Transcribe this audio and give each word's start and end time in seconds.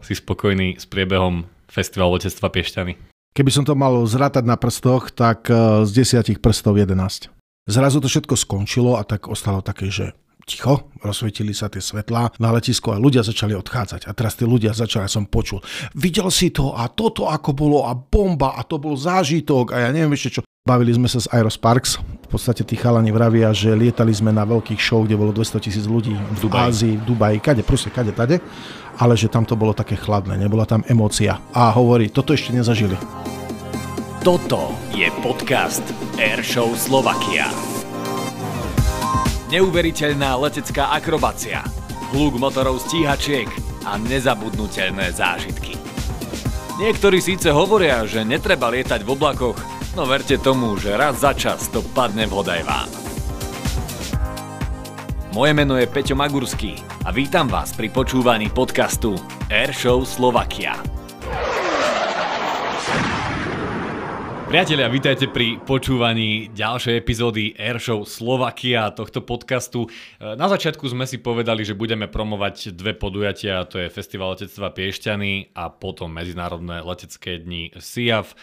Si 0.00 0.16
spokojný 0.16 0.80
s 0.80 0.88
priebehom 0.88 1.44
festivalu 1.68 2.16
letectva 2.16 2.48
Piešťany? 2.48 2.92
Keby 3.30 3.50
som 3.54 3.62
to 3.62 3.78
mal 3.78 3.94
zrátať 4.10 4.42
na 4.42 4.58
prstoch, 4.58 5.14
tak 5.14 5.46
eh, 5.46 5.86
z 5.86 5.90
desiatich 5.92 6.42
prstov 6.42 6.80
11. 6.80 7.30
Zrazu 7.70 8.02
to 8.02 8.10
všetko 8.10 8.34
skončilo 8.34 8.98
a 8.98 9.06
tak 9.06 9.30
ostalo 9.30 9.62
také, 9.62 9.92
že 9.92 10.10
ticho, 10.50 10.90
rozsvietili 11.06 11.54
sa 11.54 11.70
tie 11.70 11.78
svetlá 11.78 12.34
na 12.42 12.50
letisku 12.50 12.90
a 12.90 12.98
ľudia 12.98 13.22
začali 13.22 13.54
odchádzať. 13.54 14.08
A 14.08 14.16
teraz 14.16 14.34
tí 14.34 14.42
ľudia 14.42 14.74
začali, 14.74 15.06
ja 15.06 15.12
som 15.12 15.30
počul, 15.30 15.62
videl 15.94 16.26
si 16.34 16.50
to 16.50 16.74
a 16.74 16.90
toto 16.90 17.30
ako 17.30 17.54
bolo 17.54 17.86
a 17.86 17.94
bomba 17.94 18.58
a 18.58 18.66
to 18.66 18.82
bol 18.82 18.98
zážitok 18.98 19.70
a 19.70 19.86
ja 19.86 19.88
neviem 19.94 20.10
ešte 20.18 20.40
čo. 20.40 20.42
Bavili 20.60 20.92
sme 20.92 21.08
sa 21.08 21.22
z 21.22 21.30
Aerosparks, 21.32 21.96
v 22.02 22.28
podstate 22.28 22.66
tí 22.68 22.76
chalani 22.76 23.08
vravia, 23.10 23.48
že 23.50 23.72
lietali 23.72 24.12
sme 24.12 24.28
na 24.28 24.44
veľkých 24.44 24.76
show, 24.76 25.02
kde 25.02 25.16
bolo 25.16 25.32
200 25.32 25.56
tisíc 25.56 25.88
ľudí 25.88 26.12
v 26.12 26.38
Dubaji. 26.38 26.68
Ázii, 26.68 26.94
v 27.00 27.04
Dubaji, 27.08 27.36
kade, 27.40 27.62
proste 27.64 27.88
kade, 27.88 28.12
tade 28.12 28.44
ale 29.00 29.16
že 29.16 29.32
tam 29.32 29.48
to 29.48 29.56
bolo 29.56 29.72
také 29.72 29.96
chladné, 29.96 30.36
nebola 30.36 30.68
tam 30.68 30.84
emócia. 30.84 31.40
A 31.56 31.72
hovorí, 31.72 32.12
toto 32.12 32.36
ešte 32.36 32.52
nezažili. 32.52 33.00
Toto 34.20 34.76
je 34.92 35.08
podcast 35.24 35.80
Airshow 36.20 36.76
Slovakia. 36.76 37.48
Neuveriteľná 39.48 40.36
letecká 40.36 40.92
akrobácia, 40.92 41.64
hluk 42.12 42.36
motorov 42.36 42.84
stíhačiek 42.84 43.48
a 43.88 43.96
nezabudnutelné 43.96 45.10
zážitky. 45.16 45.80
Niektorí 46.76 47.24
síce 47.24 47.48
hovoria, 47.48 48.04
že 48.04 48.24
netreba 48.24 48.68
lietať 48.68 49.00
v 49.04 49.12
oblakoch, 49.16 49.58
no 49.96 50.04
verte 50.04 50.36
tomu, 50.36 50.76
že 50.76 50.94
raz 50.94 51.24
za 51.24 51.32
čas 51.32 51.72
to 51.72 51.80
padne 51.80 52.28
vhodaj 52.28 52.60
vám. 52.62 53.09
Moje 55.30 55.54
meno 55.54 55.78
je 55.78 55.86
Peťo 55.86 56.18
Magurský 56.18 56.74
a 57.06 57.14
vítam 57.14 57.46
vás 57.46 57.70
pri 57.70 57.86
počúvaní 57.86 58.50
podcastu 58.50 59.14
Airshow 59.46 60.02
Slovakia. 60.02 60.74
Priatelia, 64.50 64.90
vítajte 64.90 65.30
pri 65.30 65.62
počúvaní 65.62 66.50
ďalšej 66.50 66.98
epizódy 66.98 67.54
Airshow 67.54 68.02
Slovakia 68.02 68.90
tohto 68.90 69.22
podcastu. 69.22 69.86
Na 70.18 70.50
začiatku 70.50 70.90
sme 70.90 71.06
si 71.06 71.22
povedali, 71.22 71.62
že 71.62 71.78
budeme 71.78 72.10
promovať 72.10 72.74
dve 72.74 72.98
podujatia, 72.98 73.62
to 73.70 73.78
je 73.78 73.86
Festival 73.86 74.34
letectva 74.34 74.74
Piešťany 74.74 75.54
a 75.54 75.70
potom 75.70 76.10
Medzinárodné 76.10 76.82
letecké 76.82 77.38
dni 77.38 77.70
SIAF. 77.78 78.34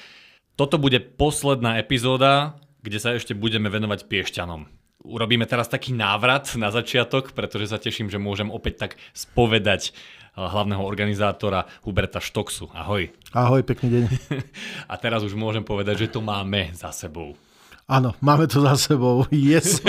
Toto 0.56 0.80
bude 0.80 1.04
posledná 1.04 1.84
epizóda, 1.84 2.56
kde 2.80 3.04
sa 3.04 3.12
ešte 3.12 3.36
budeme 3.36 3.68
venovať 3.68 4.08
Piešťanom 4.08 4.77
urobíme 5.08 5.48
teraz 5.48 5.72
taký 5.72 5.96
návrat 5.96 6.52
na 6.60 6.68
začiatok, 6.68 7.32
pretože 7.32 7.72
sa 7.72 7.80
teším, 7.80 8.12
že 8.12 8.20
môžem 8.20 8.52
opäť 8.52 8.88
tak 8.88 8.92
spovedať 9.16 9.90
eh, 9.90 9.94
hlavného 10.36 10.84
organizátora 10.84 11.66
Huberta 11.88 12.20
Štoksu. 12.20 12.68
Ahoj. 12.76 13.10
Ahoj, 13.32 13.64
pekný 13.64 13.88
deň. 13.88 14.04
A 14.92 14.94
teraz 15.00 15.24
už 15.24 15.34
môžem 15.40 15.64
povedať, 15.64 16.08
že 16.08 16.12
to 16.12 16.20
máme 16.20 16.76
za 16.76 16.92
sebou. 16.92 17.40
Áno, 17.88 18.12
máme 18.20 18.52
to 18.52 18.60
za 18.60 18.76
sebou. 18.76 19.24
Yes. 19.32 19.80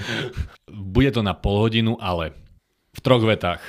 Bude 0.96 1.12
to 1.12 1.20
na 1.20 1.36
pol 1.36 1.60
hodinu, 1.60 2.00
ale 2.00 2.32
v 2.96 3.00
troch 3.04 3.20
vetách. 3.20 3.60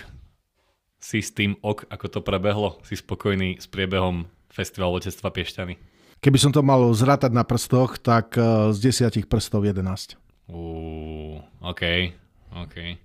Si 1.03 1.19
s 1.19 1.35
tým 1.35 1.59
ok, 1.59 1.83
ako 1.91 2.05
to 2.07 2.19
prebehlo? 2.23 2.79
Si 2.87 2.95
spokojný 2.95 3.59
s 3.59 3.67
priebehom 3.67 4.27
Festivalu 4.47 5.03
letectva 5.03 5.29
Piešťany? 5.35 5.75
Keby 6.17 6.39
som 6.41 6.49
to 6.49 6.65
mal 6.65 6.81
zrátať 6.95 7.29
na 7.35 7.43
prstoch, 7.43 7.99
tak 7.99 8.39
eh, 8.39 8.71
z 8.71 8.77
desiatich 8.79 9.27
prstov 9.27 9.67
11. 9.67 10.26
Uh, 10.49 11.41
OK, 11.61 12.13
OK. 12.55 12.97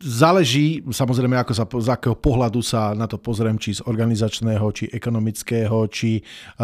Záleží 0.00 0.80
samozrejme, 0.88 1.36
ako 1.36 1.52
sa, 1.52 1.68
z 1.68 1.92
akého 1.92 2.16
pohľadu 2.16 2.64
sa 2.64 2.96
na 2.96 3.04
to 3.04 3.20
pozriem, 3.20 3.60
či 3.60 3.76
z 3.76 3.84
organizačného, 3.84 4.64
či 4.72 4.88
ekonomického, 4.88 5.76
či 5.92 6.16
e, 6.16 6.22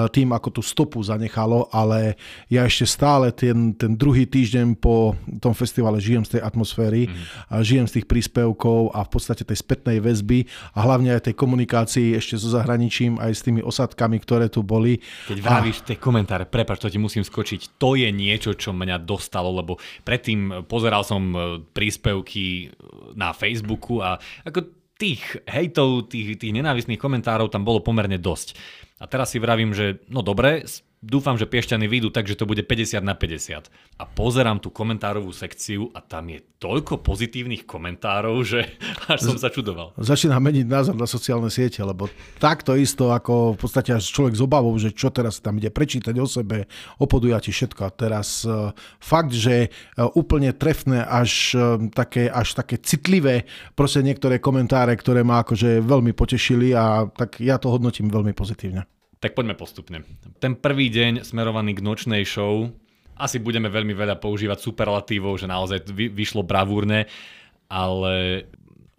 tým, 0.09 0.33
ako 0.33 0.57
tú 0.57 0.63
stopu 0.65 1.05
zanechalo, 1.05 1.69
ale 1.69 2.17
ja 2.49 2.65
ešte 2.65 2.89
stále 2.89 3.29
ten, 3.37 3.77
ten 3.77 3.93
druhý 3.93 4.25
týždeň 4.25 4.81
po 4.81 5.13
tom 5.37 5.53
festivale 5.53 6.01
žijem 6.01 6.25
z 6.25 6.41
tej 6.41 6.49
atmosféry, 6.49 7.13
mm. 7.13 7.53
a 7.53 7.55
žijem 7.61 7.85
z 7.85 8.01
tých 8.01 8.07
príspevkov 8.09 8.97
a 8.97 9.05
v 9.05 9.11
podstate 9.13 9.45
tej 9.45 9.61
spätnej 9.61 10.01
väzby 10.01 10.49
a 10.73 10.89
hlavne 10.89 11.13
aj 11.13 11.29
tej 11.29 11.37
komunikácii 11.37 12.17
ešte 12.17 12.41
so 12.41 12.49
zahraničím, 12.49 13.21
aj 13.21 13.37
s 13.37 13.45
tými 13.45 13.61
osadkami, 13.61 14.17
ktoré 14.17 14.49
tu 14.49 14.65
boli. 14.65 15.05
Keď 15.29 15.45
vravíš 15.45 15.85
a... 15.85 15.93
tie 15.93 15.97
komentáre, 16.01 16.49
prepač, 16.49 16.81
to 16.81 16.89
ti 16.89 16.97
musím 16.97 17.21
skočiť, 17.21 17.77
to 17.77 18.01
je 18.01 18.09
niečo, 18.09 18.57
čo 18.57 18.73
mňa 18.73 18.97
dostalo, 19.05 19.53
lebo 19.53 19.77
predtým 20.09 20.65
pozeral 20.65 21.05
som 21.05 21.21
e, 21.37 21.61
príspevky 21.77 22.73
na 23.13 23.26
na 23.27 23.35
Facebooku 23.35 23.99
a 23.99 24.23
ako 24.47 24.71
tých 24.97 25.45
hejtov, 25.45 26.09
tých, 26.09 26.41
tých 26.41 26.55
nenávistných 26.57 27.01
komentárov 27.01 27.53
tam 27.53 27.67
bolo 27.67 27.85
pomerne 27.85 28.17
dosť. 28.17 28.57
A 28.97 29.05
teraz 29.05 29.35
si 29.35 29.39
vravím, 29.43 29.77
že 29.77 30.01
no 30.09 30.25
dobre, 30.25 30.65
dúfam, 31.03 31.37
že 31.37 31.47
Piešťany 31.47 31.87
vyjdú 31.87 32.09
tak, 32.11 32.27
že 32.27 32.37
to 32.37 32.49
bude 32.49 32.65
50 32.65 33.01
na 33.05 33.15
50. 33.15 33.69
A 34.01 34.05
pozerám 34.05 34.59
tú 34.59 34.73
komentárovú 34.73 35.31
sekciu 35.31 35.93
a 35.93 36.01
tam 36.01 36.33
je 36.33 36.41
toľko 36.57 37.05
pozitívnych 37.05 37.69
komentárov, 37.69 38.41
že 38.43 38.65
až 39.13 39.33
som 39.33 39.37
sa 39.37 39.53
čudoval. 39.53 39.93
Začína 40.01 40.41
meniť 40.41 40.67
názor 40.67 40.97
na 40.97 41.05
sociálne 41.05 41.53
siete, 41.53 41.85
lebo 41.85 42.09
takto 42.41 42.75
isto 42.75 43.13
ako 43.13 43.55
v 43.55 43.59
podstate 43.61 43.93
až 43.93 44.09
človek 44.09 44.35
s 44.35 44.43
obavou, 44.43 44.73
že 44.81 44.93
čo 44.93 45.13
teraz 45.13 45.39
tam 45.39 45.61
ide 45.61 45.69
prečítať 45.69 46.17
o 46.17 46.27
sebe, 46.27 46.67
o 46.99 47.05
podujati 47.05 47.53
všetko. 47.53 47.81
A 47.87 47.91
teraz 47.93 48.43
uh, 48.49 48.73
fakt, 48.99 49.37
že 49.37 49.69
uh, 49.69 50.09
úplne 50.17 50.57
trefné 50.57 51.05
až 51.05 51.55
uh, 51.55 51.79
také, 51.93 52.27
až 52.33 52.57
také 52.57 52.81
citlivé 52.81 53.45
proste 53.77 54.01
niektoré 54.01 54.41
komentáre, 54.41 54.97
ktoré 54.97 55.23
ma 55.23 55.45
akože 55.45 55.85
veľmi 55.85 56.17
potešili 56.17 56.73
a 56.73 57.07
tak 57.13 57.39
ja 57.39 57.61
to 57.61 57.69
hodnotím 57.69 58.09
veľmi 58.09 58.33
pozitívne. 58.33 58.96
Tak 59.17 59.33
poďme 59.33 59.57
postupne. 59.57 60.05
Ten 60.39 60.53
prvý 60.57 60.93
deň 60.93 61.25
smerovaný 61.25 61.73
k 61.77 61.85
nočnej 61.85 62.23
show, 62.29 62.69
asi 63.17 63.41
budeme 63.41 63.73
veľmi 63.73 63.97
veľa 63.97 64.21
používať 64.21 64.61
superlatívov, 64.61 65.41
že 65.41 65.49
naozaj 65.49 65.89
vy, 65.89 66.13
vyšlo 66.13 66.45
bravúrne, 66.45 67.09
ale 67.73 68.45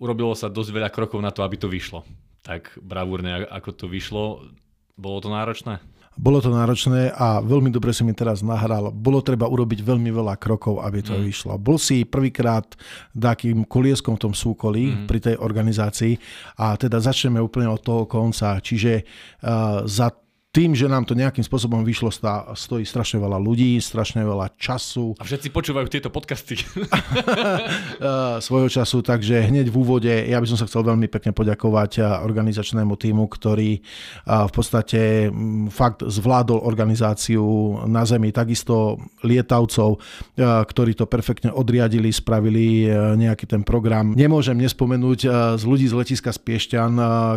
urobilo 0.01 0.33
sa 0.33 0.49
dosť 0.49 0.73
veľa 0.73 0.89
krokov 0.89 1.21
na 1.21 1.29
to, 1.29 1.45
aby 1.45 1.55
to 1.61 1.69
vyšlo. 1.69 2.01
Tak 2.41 2.81
bravúrne, 2.81 3.45
ako 3.45 3.69
to 3.77 3.85
vyšlo, 3.85 4.49
bolo 4.97 5.17
to 5.21 5.29
náročné? 5.29 5.77
Bolo 6.17 6.41
to 6.41 6.49
náročné 6.49 7.13
a 7.13 7.39
veľmi 7.45 7.69
dobre 7.69 7.93
si 7.93 8.01
mi 8.01 8.11
teraz 8.11 8.41
nahral. 8.41 8.89
Bolo 8.89 9.21
treba 9.21 9.45
urobiť 9.45 9.85
veľmi 9.85 10.09
veľa 10.09 10.35
krokov, 10.41 10.81
aby 10.81 11.05
to 11.05 11.13
mm. 11.13 11.21
vyšlo. 11.21 11.53
Bol 11.61 11.77
si 11.77 12.03
prvýkrát 12.09 12.65
takým 13.13 13.63
kolieskom 13.69 14.17
v 14.17 14.23
tom 14.25 14.33
súkolí 14.33 14.91
mm. 14.91 15.05
pri 15.05 15.19
tej 15.21 15.35
organizácii 15.37 16.17
a 16.57 16.73
teda 16.73 16.97
začneme 16.97 17.37
úplne 17.37 17.69
od 17.69 17.85
toho 17.85 18.09
konca. 18.09 18.57
Čiže 18.57 19.05
uh, 19.45 19.85
za 19.85 20.26
tým, 20.57 20.73
že 20.73 20.89
nám 20.89 21.05
to 21.05 21.13
nejakým 21.13 21.45
spôsobom 21.45 21.85
vyšlo, 21.85 22.09
stá, 22.09 22.49
stojí 22.57 22.81
strašne 22.81 23.21
veľa 23.21 23.37
ľudí, 23.37 23.77
strašne 23.77 24.25
veľa 24.25 24.57
času. 24.57 25.13
A 25.21 25.23
všetci 25.23 25.53
počúvajú 25.53 25.85
tieto 25.85 26.09
podcasty. 26.09 26.57
svojho 28.47 28.65
času, 28.65 29.05
takže 29.05 29.53
hneď 29.53 29.69
v 29.69 29.77
úvode 29.77 30.09
ja 30.09 30.41
by 30.41 30.49
som 30.49 30.57
sa 30.57 30.65
chcel 30.65 30.81
veľmi 30.81 31.05
pekne 31.13 31.29
poďakovať 31.29 32.01
organizačnému 32.25 32.97
týmu, 32.97 33.29
ktorý 33.29 33.85
v 34.25 34.51
podstate 34.51 35.29
fakt 35.69 36.01
zvládol 36.01 36.65
organizáciu 36.65 37.45
na 37.85 38.01
Zemi, 38.09 38.33
takisto 38.33 38.97
lietavcov, 39.21 40.01
ktorí 40.41 40.97
to 40.97 41.05
perfektne 41.05 41.53
odriadili, 41.53 42.09
spravili 42.09 42.89
nejaký 43.13 43.45
ten 43.45 43.61
program. 43.61 44.17
Nemôžem 44.17 44.57
nespomenúť 44.57 45.19
z 45.61 45.63
ľudí 45.69 45.85
z 45.85 45.93
letiska 45.93 46.33
z 46.33 46.39
Piešťan, 46.41 46.91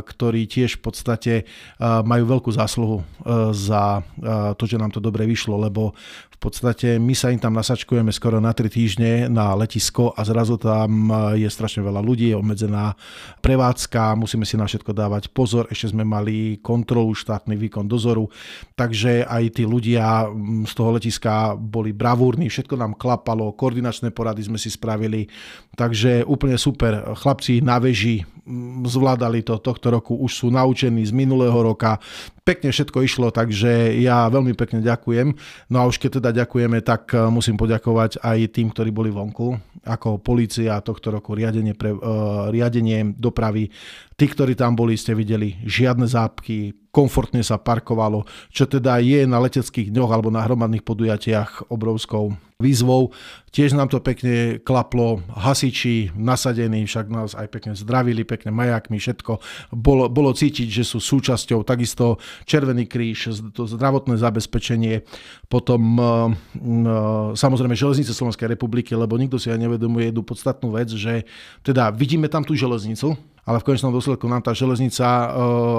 ktorí 0.09 0.48
tiež 0.48 0.80
v 0.80 0.82
podstate 0.88 1.32
majú 1.80 2.25
veľkú 2.25 2.48
zásluhu 2.56 3.09
za 3.53 4.00
e, 4.00 4.54
to, 4.56 4.65
že 4.66 4.78
nám 4.78 4.91
to 4.91 5.00
dobre 5.00 5.26
vyšlo, 5.26 5.60
lebo 5.60 5.93
podstate 6.40 6.96
my 6.96 7.12
sa 7.12 7.28
im 7.28 7.36
tam 7.36 7.52
nasačkujeme 7.52 8.08
skoro 8.16 8.40
na 8.40 8.56
3 8.56 8.72
týždne 8.72 9.12
na 9.28 9.52
letisko 9.52 10.16
a 10.16 10.24
zrazu 10.24 10.56
tam 10.56 11.12
e, 11.12 11.44
je 11.44 11.48
strašne 11.52 11.84
veľa 11.84 12.00
ľudí, 12.00 12.32
je 12.32 12.40
obmedzená 12.40 12.96
prevádzka, 13.44 14.16
musíme 14.16 14.48
si 14.48 14.56
na 14.56 14.64
všetko 14.64 14.96
dávať 14.96 15.28
pozor, 15.36 15.68
ešte 15.68 15.92
sme 15.92 16.00
mali 16.00 16.56
kontrolu, 16.65 17.12
štátny 17.12 17.60
výkon 17.60 17.84
dozoru, 17.84 18.24
takže 18.72 19.28
aj 19.28 19.60
tí 19.60 19.68
ľudia 19.68 20.32
z 20.65 20.72
toho 20.72 20.97
letiska 20.97 21.60
boli 21.60 21.92
bravúrni, 21.92 22.48
všetko 22.48 22.72
nám 22.72 22.97
klapalo, 22.97 23.53
koordinačné 23.53 24.09
porady 24.09 24.41
sme 24.41 24.56
si 24.56 24.72
spravili, 24.72 25.28
takže 25.76 26.24
úplne 26.24 26.56
super. 26.56 27.12
Chlapci 27.20 27.60
na 27.60 27.76
veži 27.76 28.24
zvládali 28.86 29.44
to. 29.44 29.60
Tohto 29.60 29.92
roku, 29.92 30.16
už 30.16 30.32
sú 30.32 30.47
naučení 30.50 31.04
z 31.06 31.12
minulého 31.15 31.54
roka, 31.54 32.00
pekne 32.42 32.74
všetko 32.74 32.98
išlo, 33.04 33.28
takže 33.30 33.94
ja 34.00 34.26
veľmi 34.26 34.56
pekne 34.59 34.82
ďakujem. 34.82 35.36
No 35.70 35.76
a 35.78 35.86
už 35.86 36.03
keď 36.03 36.18
teda 36.18 36.29
ďakujeme, 36.32 36.80
tak 36.80 37.15
eh, 37.15 37.27
musím 37.28 37.59
poďakovať 37.59 38.22
aj 38.22 38.38
tým, 38.54 38.71
ktorí 38.72 38.91
boli 38.91 39.10
vonku, 39.12 39.54
ako 39.86 40.21
policia 40.21 40.80
tohto 40.84 41.09
roku, 41.10 41.32
riadenie, 41.32 41.72
pre, 41.72 41.97
uh, 41.97 42.53
riadenie 42.53 43.16
dopravy, 43.16 43.72
Tí, 44.20 44.28
ktorí 44.28 44.52
tam 44.52 44.76
boli, 44.76 45.00
ste 45.00 45.16
videli 45.16 45.56
žiadne 45.64 46.04
zápky, 46.04 46.76
komfortne 46.92 47.40
sa 47.40 47.56
parkovalo, 47.56 48.28
čo 48.52 48.68
teda 48.68 49.00
je 49.00 49.24
na 49.24 49.40
leteckých 49.40 49.88
dňoch 49.88 50.12
alebo 50.12 50.28
na 50.28 50.44
hromadných 50.44 50.84
podujatiach 50.84 51.72
obrovskou 51.72 52.36
výzvou. 52.60 53.16
Tiež 53.48 53.72
nám 53.72 53.88
to 53.88 54.04
pekne 54.04 54.60
klaplo, 54.60 55.24
hasiči 55.32 56.12
nasadení, 56.12 56.84
však 56.84 57.08
nás 57.08 57.32
aj 57.32 57.48
pekne 57.48 57.72
zdravili, 57.72 58.28
pekne 58.28 58.52
majakmi, 58.52 59.00
všetko. 59.00 59.40
Bolo, 59.72 60.12
bolo 60.12 60.36
cítiť, 60.36 60.68
že 60.68 60.84
sú 60.84 61.00
súčasťou, 61.00 61.64
takisto 61.64 62.20
Červený 62.44 62.84
kríž, 62.84 63.32
to 63.56 63.64
zdravotné 63.64 64.20
zabezpečenie, 64.20 65.00
potom 65.48 65.96
uh, 65.96 66.28
uh, 66.28 67.32
samozrejme 67.32 67.72
železnice 67.72 68.12
Slovenskej 68.12 68.52
republiky, 68.52 68.92
lebo 68.92 69.16
nikto 69.16 69.40
si 69.40 69.48
aj 69.48 69.56
nevedomuje 69.56 70.12
jednu 70.12 70.22
podstatnú 70.28 70.76
vec, 70.76 70.92
že 70.92 71.24
teda 71.64 71.88
vidíme 71.88 72.28
tam 72.28 72.44
tú 72.44 72.52
železnicu, 72.52 73.16
ale 73.50 73.58
v 73.58 73.66
konečnom 73.66 73.91
dôsledku 73.91 74.30
nám 74.30 74.47
tá 74.47 74.54
železnica 74.54 75.02
e, 75.02 75.26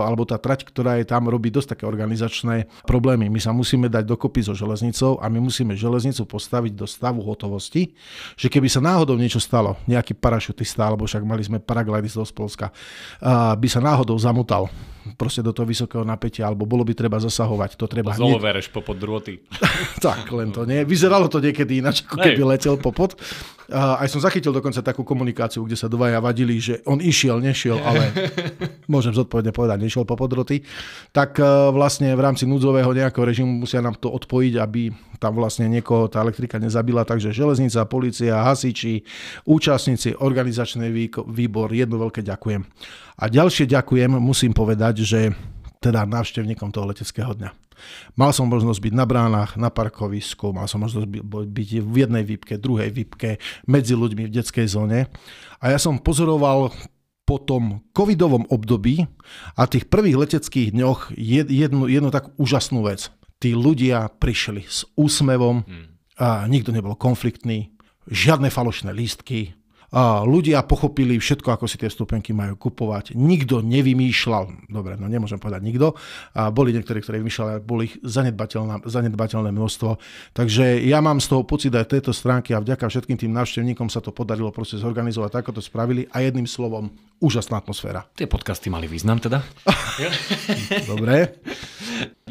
alebo 0.03 0.27
tá 0.27 0.35
trať, 0.35 0.67
ktorá 0.67 0.99
je 0.99 1.07
tam, 1.07 1.31
robí 1.31 1.47
dosť 1.47 1.79
také 1.79 1.87
organizačné 1.87 2.67
problémy. 2.83 3.31
My 3.31 3.39
sa 3.39 3.55
musíme 3.55 3.87
dať 3.87 4.03
dokopy 4.03 4.43
so 4.43 4.51
železnicou 4.51 5.23
a 5.23 5.31
my 5.31 5.39
musíme 5.39 5.71
železnicu 5.71 6.27
postaviť 6.27 6.75
do 6.75 6.83
stavu 6.83 7.23
hotovosti, 7.23 7.95
že 8.35 8.51
keby 8.51 8.67
sa 8.67 8.83
náhodou 8.83 9.15
niečo 9.15 9.39
stalo, 9.39 9.79
nejaký 9.87 10.19
parašutista, 10.19 10.83
alebo 10.83 11.07
však 11.07 11.23
mali 11.23 11.47
sme 11.47 11.63
paraglidist 11.63 12.19
z 12.19 12.33
Polska, 12.35 12.75
by 13.55 13.67
sa 13.71 13.79
náhodou 13.79 14.19
zamutal 14.19 14.67
proste 15.17 15.41
do 15.41 15.51
toho 15.51 15.65
vysokého 15.65 16.05
napätia, 16.05 16.47
alebo 16.47 16.69
bolo 16.69 16.85
by 16.85 16.93
treba 16.93 17.17
zasahovať. 17.17 17.77
To 17.77 17.85
treba 17.89 18.13
Zolovereš 18.13 18.69
popod 18.69 18.97
drôty. 18.97 19.41
tak, 20.05 20.29
len 20.29 20.53
to 20.53 20.65
nie. 20.65 20.85
Vyzeralo 20.85 21.27
to 21.27 21.41
niekedy 21.41 21.81
ináč, 21.81 22.05
ako 22.05 22.21
keby 22.21 22.41
letel 22.45 22.75
popod. 22.77 23.17
Aj 23.71 24.03
som 24.11 24.19
zachytil 24.19 24.51
dokonca 24.51 24.83
takú 24.83 25.07
komunikáciu, 25.07 25.63
kde 25.63 25.79
sa 25.79 25.87
dvaja 25.87 26.19
vadili, 26.19 26.59
že 26.59 26.83
on 26.83 26.99
išiel, 26.99 27.39
nešiel, 27.39 27.79
ale 27.79 28.11
môžem 28.91 29.15
zodpovedne 29.15 29.55
povedať, 29.55 29.79
nešiel 29.79 30.03
po 30.03 30.19
podroty. 30.19 30.59
Tak 31.15 31.39
uh, 31.39 31.71
vlastne 31.71 32.11
v 32.11 32.19
rámci 32.19 32.43
núdzového 32.43 32.91
nejakého 32.91 33.23
režimu 33.23 33.63
musia 33.63 33.79
nám 33.79 33.95
to 33.95 34.11
odpojiť, 34.11 34.53
aby 34.59 34.91
tam 35.23 35.39
vlastne 35.39 35.71
niekoho 35.71 36.11
tá 36.11 36.19
elektrika 36.19 36.59
nezabila. 36.59 37.07
Takže 37.07 37.31
železnica, 37.31 37.87
policia, 37.87 38.43
hasiči, 38.43 39.07
účastníci, 39.47 40.19
organizačný 40.19 40.91
výbor, 41.31 41.71
jedno 41.71 41.95
veľké 41.95 42.27
ďakujem. 42.27 42.67
A 43.21 43.29
ďalšie 43.29 43.69
ďakujem, 43.69 44.17
musím 44.17 44.49
povedať, 44.49 45.05
že 45.05 45.37
teda 45.77 46.09
návštevníkom 46.09 46.73
toho 46.73 46.89
leteckého 46.89 47.37
dňa. 47.37 47.53
Mal 48.17 48.33
som 48.33 48.49
možnosť 48.49 48.81
byť 48.81 48.93
na 48.97 49.05
bránach, 49.05 49.57
na 49.57 49.69
parkovisku, 49.69 50.53
mal 50.53 50.65
som 50.65 50.81
možnosť 50.81 51.05
byť 51.29 51.69
v 51.85 51.95
jednej 51.97 52.25
výpke, 52.25 52.57
druhej 52.57 52.89
výpke, 52.89 53.37
medzi 53.65 53.93
ľuďmi 53.93 54.25
v 54.25 54.33
detskej 54.41 54.65
zóne. 54.69 55.09
A 55.61 55.73
ja 55.73 55.77
som 55.77 56.01
pozoroval 56.01 56.73
po 57.25 57.37
tom 57.37 57.85
covidovom 57.93 58.49
období 58.49 59.05
a 59.53 59.69
tých 59.69 59.85
prvých 59.85 60.17
leteckých 60.17 60.73
dňoch 60.73 61.13
jednu, 61.17 61.85
jednu 61.89 62.09
takú 62.09 62.33
úžasnú 62.41 62.85
vec. 62.85 63.13
Tí 63.41 63.53
ľudia 63.53 64.09
prišli 64.17 64.65
s 64.65 64.85
úsmevom, 64.97 65.65
hmm. 65.65 65.85
a 66.21 66.45
nikto 66.45 66.69
nebol 66.73 66.93
konfliktný, 66.97 67.73
žiadne 68.09 68.49
falošné 68.49 68.93
lístky, 68.93 69.57
ľudia 70.23 70.63
pochopili 70.63 71.19
všetko, 71.19 71.51
ako 71.51 71.65
si 71.67 71.75
tie 71.75 71.91
stupenky 71.91 72.31
majú 72.31 72.55
kupovať. 72.55 73.11
Nikto 73.11 73.59
nevymýšľal, 73.59 74.71
dobre, 74.71 74.95
no 74.95 75.11
nemôžem 75.11 75.35
povedať 75.35 75.67
nikto, 75.67 75.99
a 76.31 76.47
boli 76.47 76.71
niektorí, 76.71 77.03
ktorí 77.03 77.19
vymýšľali, 77.19 77.51
boli 77.59 77.91
ich 77.91 77.95
zanedbateľné 77.99 79.51
množstvo. 79.51 79.89
Takže 80.31 80.79
ja 80.87 81.03
mám 81.03 81.19
z 81.19 81.27
toho 81.27 81.43
pocit 81.43 81.75
aj 81.75 81.91
tejto 81.91 82.15
stránky 82.15 82.55
a 82.55 82.63
vďaka 82.63 82.87
všetkým 82.87 83.19
tým 83.19 83.35
návštevníkom 83.35 83.91
sa 83.91 83.99
to 83.99 84.15
podarilo 84.15 84.55
proste 84.55 84.79
zorganizovať, 84.79 85.43
ako 85.43 85.59
to 85.59 85.61
spravili 85.61 86.07
a 86.15 86.23
jedným 86.23 86.47
slovom 86.47 86.87
úžasná 87.19 87.59
atmosféra. 87.59 88.07
Tie 88.15 88.31
podcasty 88.31 88.71
mali 88.71 88.87
význam 88.87 89.19
teda? 89.19 89.43
Dobre. 90.91 91.35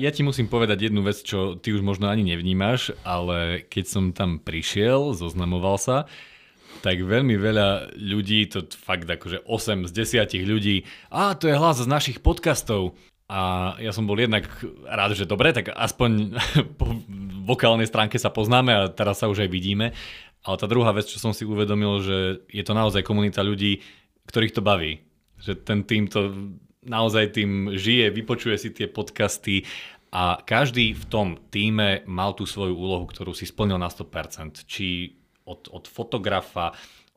Ja 0.00 0.08
ti 0.08 0.24
musím 0.24 0.48
povedať 0.48 0.88
jednu 0.88 1.04
vec, 1.04 1.20
čo 1.20 1.60
ty 1.60 1.76
už 1.76 1.84
možno 1.84 2.08
ani 2.08 2.24
nevnímaš, 2.24 2.96
ale 3.04 3.68
keď 3.68 3.84
som 3.84 4.04
tam 4.16 4.40
prišiel, 4.40 5.12
zoznamoval 5.12 5.76
sa, 5.76 6.08
tak 6.80 7.00
veľmi 7.00 7.36
veľa 7.36 7.96
ľudí, 7.96 8.48
to 8.48 8.64
fakt 8.72 9.04
akože 9.06 9.44
8 9.44 9.88
z 9.88 9.92
10 10.26 10.50
ľudí, 10.50 10.88
a 11.12 11.36
to 11.36 11.48
je 11.48 11.56
hlas 11.56 11.80
z 11.80 11.88
našich 11.88 12.18
podcastov. 12.24 12.96
A 13.30 13.78
ja 13.78 13.94
som 13.94 14.10
bol 14.10 14.18
jednak 14.18 14.50
rád, 14.90 15.14
že 15.14 15.22
dobre, 15.22 15.54
tak 15.54 15.70
aspoň 15.70 16.34
po 16.80 16.98
vokálnej 17.46 17.86
stránke 17.86 18.18
sa 18.18 18.34
poznáme 18.34 18.74
a 18.74 18.90
teraz 18.90 19.22
sa 19.22 19.30
už 19.30 19.46
aj 19.46 19.50
vidíme. 19.54 19.94
Ale 20.42 20.56
tá 20.58 20.66
druhá 20.66 20.90
vec, 20.90 21.06
čo 21.06 21.22
som 21.22 21.30
si 21.30 21.46
uvedomil, 21.46 22.02
že 22.02 22.18
je 22.50 22.64
to 22.66 22.74
naozaj 22.74 23.06
komunita 23.06 23.44
ľudí, 23.44 23.84
ktorých 24.26 24.56
to 24.56 24.64
baví. 24.64 25.04
Že 25.38 25.52
ten 25.62 25.78
tým 25.86 26.10
to 26.10 26.34
naozaj 26.82 27.36
tým 27.36 27.76
žije, 27.76 28.10
vypočuje 28.10 28.56
si 28.56 28.72
tie 28.72 28.88
podcasty 28.88 29.68
a 30.10 30.42
každý 30.42 30.96
v 30.96 31.04
tom 31.06 31.28
týme 31.54 32.02
mal 32.08 32.34
tú 32.34 32.48
svoju 32.48 32.74
úlohu, 32.74 33.06
ktorú 33.06 33.30
si 33.30 33.46
splnil 33.46 33.78
na 33.78 33.86
100%. 33.86 34.66
Či 34.66 35.19
od, 35.50 35.66
od 35.74 35.84
fotografa, 35.90 36.70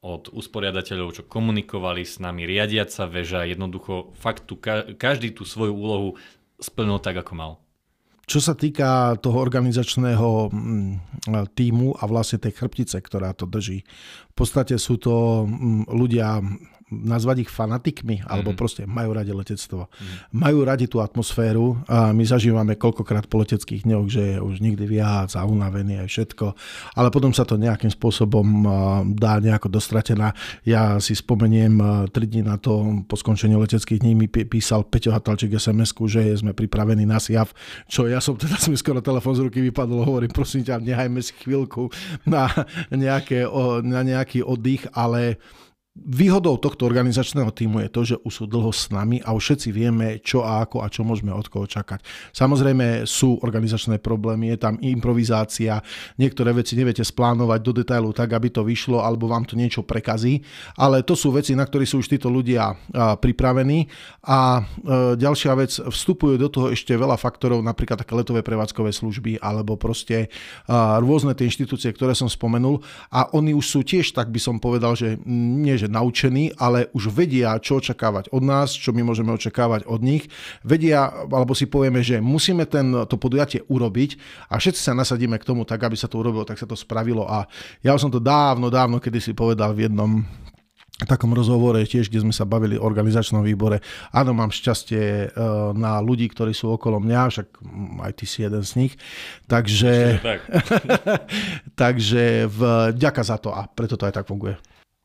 od 0.04 0.34
usporiadateľov, 0.34 1.22
čo 1.22 1.24
komunikovali 1.30 2.04
s 2.04 2.18
nami, 2.18 2.44
riadiaca 2.44 3.06
väža, 3.08 3.46
jednoducho 3.48 4.12
fakt 4.18 4.50
tu, 4.50 4.58
každý 4.98 5.32
tú 5.32 5.46
svoju 5.46 5.72
úlohu 5.72 6.10
splnil 6.58 7.00
tak, 7.00 7.22
ako 7.22 7.34
mal. 7.38 7.54
Čo 8.24 8.40
sa 8.40 8.56
týka 8.56 9.20
toho 9.20 9.36
organizačného 9.44 10.48
mm, 10.48 10.94
týmu 11.60 12.00
a 12.00 12.04
vlastne 12.08 12.40
tej 12.40 12.56
chrbtice, 12.56 13.04
ktorá 13.04 13.36
to 13.36 13.44
drží, 13.44 13.84
v 14.34 14.36
podstate 14.36 14.82
sú 14.82 14.98
to 14.98 15.46
mm, 15.46 15.94
ľudia 15.94 16.42
nazvať 17.02 17.48
ich 17.48 17.52
fanatikmi, 17.52 18.22
alebo 18.30 18.54
mhm. 18.54 18.58
proste 18.58 18.82
majú 18.86 19.18
radi 19.18 19.34
letectvo. 19.34 19.90
Mm-hmm. 19.90 20.38
Majú 20.38 20.58
radi 20.62 20.86
tú 20.86 21.02
atmosféru 21.02 21.82
a 21.90 22.14
my 22.14 22.22
zažívame 22.22 22.78
koľkokrát 22.78 23.26
po 23.26 23.42
leteckých 23.42 23.90
dňoch, 23.90 24.06
že 24.08 24.24
je 24.36 24.38
už 24.38 24.62
nikdy 24.62 24.86
viac 24.86 25.34
a 25.34 25.42
unavený 25.48 26.06
aj 26.06 26.10
všetko, 26.10 26.46
ale 26.94 27.10
potom 27.10 27.34
sa 27.34 27.48
to 27.48 27.58
nejakým 27.58 27.90
spôsobom 27.90 28.46
dá 29.18 29.42
nejako 29.42 29.74
dostratená. 29.74 30.38
Ja 30.68 31.02
si 31.02 31.18
spomeniem 31.18 32.08
3 32.10 32.14
dní 32.14 32.46
na 32.46 32.62
to, 32.62 33.04
po 33.10 33.18
skončení 33.18 33.58
leteckých 33.58 34.04
dní 34.04 34.14
mi 34.14 34.28
písal 34.30 34.86
Peťo 34.86 35.16
Hatalčík 35.16 35.56
sms 35.58 35.96
že 36.04 36.36
sme 36.36 36.52
pripravení 36.52 37.08
na 37.08 37.18
SIAV, 37.18 37.56
čo 37.88 38.06
ja 38.06 38.20
som 38.20 38.36
teda 38.36 38.60
mi 38.72 38.78
skoro 38.78 39.00
telefón 39.00 39.34
z 39.40 39.48
ruky 39.48 39.64
vypadol, 39.72 40.04
hovorím, 40.04 40.32
prosím 40.36 40.68
ťa, 40.68 40.84
nehajme 40.84 41.24
si 41.24 41.32
chvíľku 41.40 41.90
na, 42.28 42.52
nejaké, 42.92 43.48
na 43.82 44.04
nejaký 44.24 44.40
oddych, 44.48 44.88
ale 44.96 45.36
Výhodou 45.94 46.58
tohto 46.58 46.90
organizačného 46.90 47.54
týmu 47.54 47.86
je 47.86 47.90
to, 47.94 48.02
že 48.02 48.16
už 48.26 48.34
sú 48.34 48.46
dlho 48.50 48.74
s 48.74 48.90
nami 48.90 49.22
a 49.22 49.30
už 49.30 49.46
všetci 49.46 49.70
vieme, 49.70 50.18
čo 50.26 50.42
a 50.42 50.66
ako 50.66 50.82
a 50.82 50.90
čo 50.90 51.06
môžeme 51.06 51.30
od 51.30 51.46
koho 51.46 51.70
čakať. 51.70 52.02
Samozrejme 52.34 53.06
sú 53.06 53.38
organizačné 53.46 54.02
problémy, 54.02 54.50
je 54.50 54.58
tam 54.58 54.82
improvizácia, 54.82 55.86
niektoré 56.18 56.50
veci 56.58 56.74
neviete 56.74 57.06
splánovať 57.06 57.60
do 57.62 57.72
detailu 57.78 58.10
tak, 58.10 58.34
aby 58.34 58.50
to 58.50 58.66
vyšlo, 58.66 59.06
alebo 59.06 59.30
vám 59.30 59.46
to 59.46 59.54
niečo 59.54 59.86
prekazí, 59.86 60.42
ale 60.82 61.06
to 61.06 61.14
sú 61.14 61.30
veci, 61.30 61.54
na 61.54 61.62
ktoré 61.62 61.86
sú 61.86 62.02
už 62.02 62.10
títo 62.10 62.26
ľudia 62.26 62.74
pripravení. 63.22 63.86
A 64.26 64.66
e, 64.66 65.14
ďalšia 65.14 65.54
vec, 65.54 65.78
vstupujú 65.78 66.42
do 66.42 66.50
toho 66.50 66.74
ešte 66.74 66.98
veľa 66.98 67.22
faktorov, 67.22 67.62
napríklad 67.62 68.02
také 68.02 68.18
letové 68.18 68.42
prevádzkové 68.42 68.90
služby, 68.90 69.38
alebo 69.46 69.78
proste 69.78 70.34
rôzne 71.06 71.38
tie 71.38 71.46
inštitúcie, 71.46 71.94
ktoré 71.94 72.18
som 72.18 72.26
spomenul 72.26 72.82
a 73.14 73.30
oni 73.38 73.54
už 73.54 73.66
sú 73.70 73.80
tiež, 73.86 74.10
tak 74.18 74.34
by 74.34 74.42
som 74.42 74.58
povedal, 74.58 74.98
že 74.98 75.22
nie, 75.30 75.83
že 75.84 75.92
naučení, 75.92 76.56
ale 76.56 76.88
už 76.96 77.12
vedia, 77.12 77.60
čo 77.60 77.84
očakávať 77.84 78.32
od 78.32 78.44
nás, 78.44 78.72
čo 78.72 78.96
my 78.96 79.04
môžeme 79.04 79.36
očakávať 79.36 79.84
od 79.84 80.00
nich. 80.00 80.32
Vedia, 80.64 81.12
alebo 81.28 81.52
si 81.52 81.68
povieme, 81.68 82.00
že 82.00 82.24
musíme 82.24 82.64
ten, 82.64 83.06
to 83.06 83.20
podujatie 83.20 83.68
urobiť 83.68 84.16
a 84.48 84.56
všetci 84.56 84.80
sa 84.80 84.96
nasadíme 84.96 85.36
k 85.36 85.48
tomu 85.48 85.68
tak, 85.68 85.84
aby 85.84 86.00
sa 86.00 86.08
to 86.08 86.24
urobilo, 86.24 86.48
tak 86.48 86.56
sa 86.56 86.66
to 86.66 86.80
spravilo. 86.80 87.28
A 87.28 87.44
ja 87.84 87.92
už 87.92 88.08
som 88.08 88.12
to 88.12 88.24
dávno, 88.24 88.72
dávno, 88.72 89.04
kedy 89.04 89.20
si 89.20 89.36
povedal 89.36 89.76
v 89.76 89.92
jednom 89.92 90.24
takom 91.04 91.34
rozhovore 91.34 91.82
tiež, 91.84 92.08
kde 92.08 92.24
sme 92.24 92.34
sa 92.36 92.48
bavili 92.48 92.78
o 92.78 92.86
organizačnom 92.86 93.44
výbore. 93.44 93.84
Áno, 94.14 94.32
mám 94.32 94.54
šťastie 94.54 95.04
e, 95.04 95.28
na 95.76 96.00
ľudí, 96.00 96.30
ktorí 96.32 96.56
sú 96.56 96.72
okolo 96.72 97.02
mňa, 97.02 97.22
však 97.34 97.48
aj 98.08 98.12
ty 98.14 98.26
si 98.30 98.46
jeden 98.46 98.64
z 98.64 98.72
nich. 98.78 98.94
Takže, 99.50 100.22
tak. 100.22 100.40
takže 101.82 102.48
v, 102.48 102.60
ďaka 102.96 103.22
za 103.26 103.38
to 103.42 103.52
a 103.52 103.68
preto 103.68 103.98
to 104.00 104.08
aj 104.08 104.16
tak 104.22 104.30
funguje. 104.30 104.56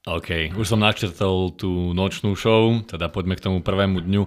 OK, 0.06 0.54
už 0.54 0.66
som 0.66 0.78
načrtol 0.78 1.50
tú 1.58 1.90
nočnú 1.90 2.38
show, 2.38 2.70
teda 2.86 3.10
poďme 3.10 3.34
k 3.34 3.44
tomu 3.50 3.58
prvému 3.64 4.04
dňu. 4.04 4.22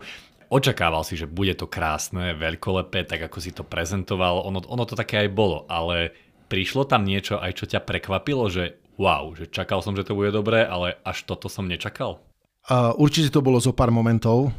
Očakával 0.52 1.08
si, 1.08 1.16
že 1.16 1.32
bude 1.32 1.56
to 1.56 1.64
krásne, 1.64 2.36
veľkolepé, 2.36 3.08
tak 3.08 3.32
ako 3.32 3.38
si 3.40 3.56
to 3.56 3.64
prezentoval. 3.64 4.44
Ono, 4.52 4.60
ono 4.68 4.84
to 4.84 5.00
také 5.00 5.24
aj 5.24 5.30
bolo, 5.32 5.64
ale 5.72 6.12
prišlo 6.52 6.84
tam 6.84 7.08
niečo 7.08 7.40
aj 7.40 7.56
čo 7.56 7.66
ťa 7.72 7.88
prekvapilo, 7.88 8.52
že 8.52 8.76
wow, 9.00 9.32
že 9.32 9.48
čakal 9.48 9.80
som, 9.80 9.96
že 9.96 10.04
to 10.04 10.14
bude 10.14 10.36
dobré, 10.36 10.68
ale 10.68 11.00
až 11.08 11.24
toto 11.24 11.48
som 11.48 11.66
nečakal? 11.66 12.20
Určite 12.70 13.34
to 13.34 13.42
bolo 13.42 13.58
zo 13.58 13.74
pár 13.74 13.90
momentov, 13.90 14.54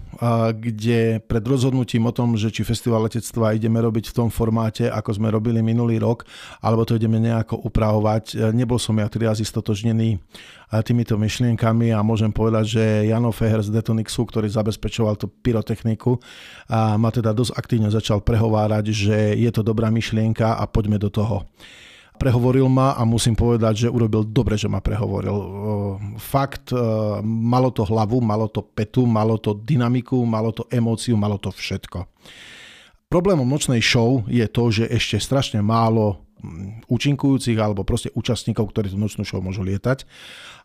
kde 0.59 1.23
pred 1.23 1.44
rozhodnutím 1.47 2.02
o 2.11 2.12
tom, 2.12 2.35
že 2.35 2.50
či 2.50 2.66
festival 2.66 3.06
letectva 3.06 3.54
ideme 3.54 3.78
robiť 3.78 4.11
v 4.11 4.16
tom 4.18 4.28
formáte, 4.28 4.90
ako 4.90 5.23
sme 5.23 5.30
robili 5.30 5.62
minulý 5.62 6.02
rok, 6.02 6.26
alebo 6.59 6.82
to 6.82 6.99
ideme 6.99 7.23
nejako 7.23 7.62
upravovať, 7.62 8.25
e, 8.35 8.50
nebol 8.50 8.78
som 8.78 8.99
ja 8.99 9.06
triaz 9.06 9.38
istotožnený 9.38 10.18
týmito 10.82 11.14
myšlienkami 11.21 11.92
a 11.92 12.00
môžem 12.00 12.32
povedať, 12.32 12.64
že 12.80 12.85
Jano 13.04 13.28
Feher 13.28 13.61
z 13.61 13.68
Detonixu, 13.71 14.25
ktorý 14.25 14.49
zabezpečoval 14.49 15.21
tú 15.21 15.28
pyrotechniku, 15.28 16.16
ma 16.73 17.11
teda 17.12 17.37
dosť 17.37 17.52
aktívne 17.52 17.92
začal 17.92 18.25
prehovárať, 18.25 18.88
že 18.88 19.37
je 19.37 19.50
to 19.52 19.61
dobrá 19.61 19.92
myšlienka 19.92 20.56
a 20.56 20.64
poďme 20.64 20.97
do 20.97 21.12
toho 21.12 21.44
prehovoril 22.19 22.69
ma 22.71 22.95
a 22.95 23.02
musím 23.02 23.35
povedať, 23.35 23.87
že 23.87 23.92
urobil 23.92 24.23
dobre, 24.23 24.54
že 24.54 24.71
ma 24.71 24.78
prehovoril. 24.78 25.37
Fakt, 26.19 26.71
e, 26.71 26.78
malo 27.25 27.75
to 27.75 27.83
hlavu, 27.83 28.23
malo 28.23 28.47
to 28.47 28.62
petu, 28.62 29.09
malo 29.09 29.38
to 29.42 29.59
dynamiku, 29.59 30.23
malo 30.23 30.54
to 30.54 30.66
emóciu, 30.71 31.19
malo 31.19 31.37
to 31.37 31.50
všetko. 31.50 32.07
Problémom 33.12 33.45
nočnej 33.45 33.85
show 33.85 34.25
je 34.25 34.47
to, 34.49 34.73
že 34.73 34.88
ešte 34.88 35.21
strašne 35.21 35.61
málo 35.61 36.25
účinkujúcich 36.90 37.54
alebo 37.59 37.87
proste 37.87 38.11
účastníkov, 38.16 38.71
ktorí 38.73 38.90
tú 38.90 38.99
nočnú 38.99 39.23
show 39.23 39.38
môžu 39.38 39.62
lietať. 39.62 40.02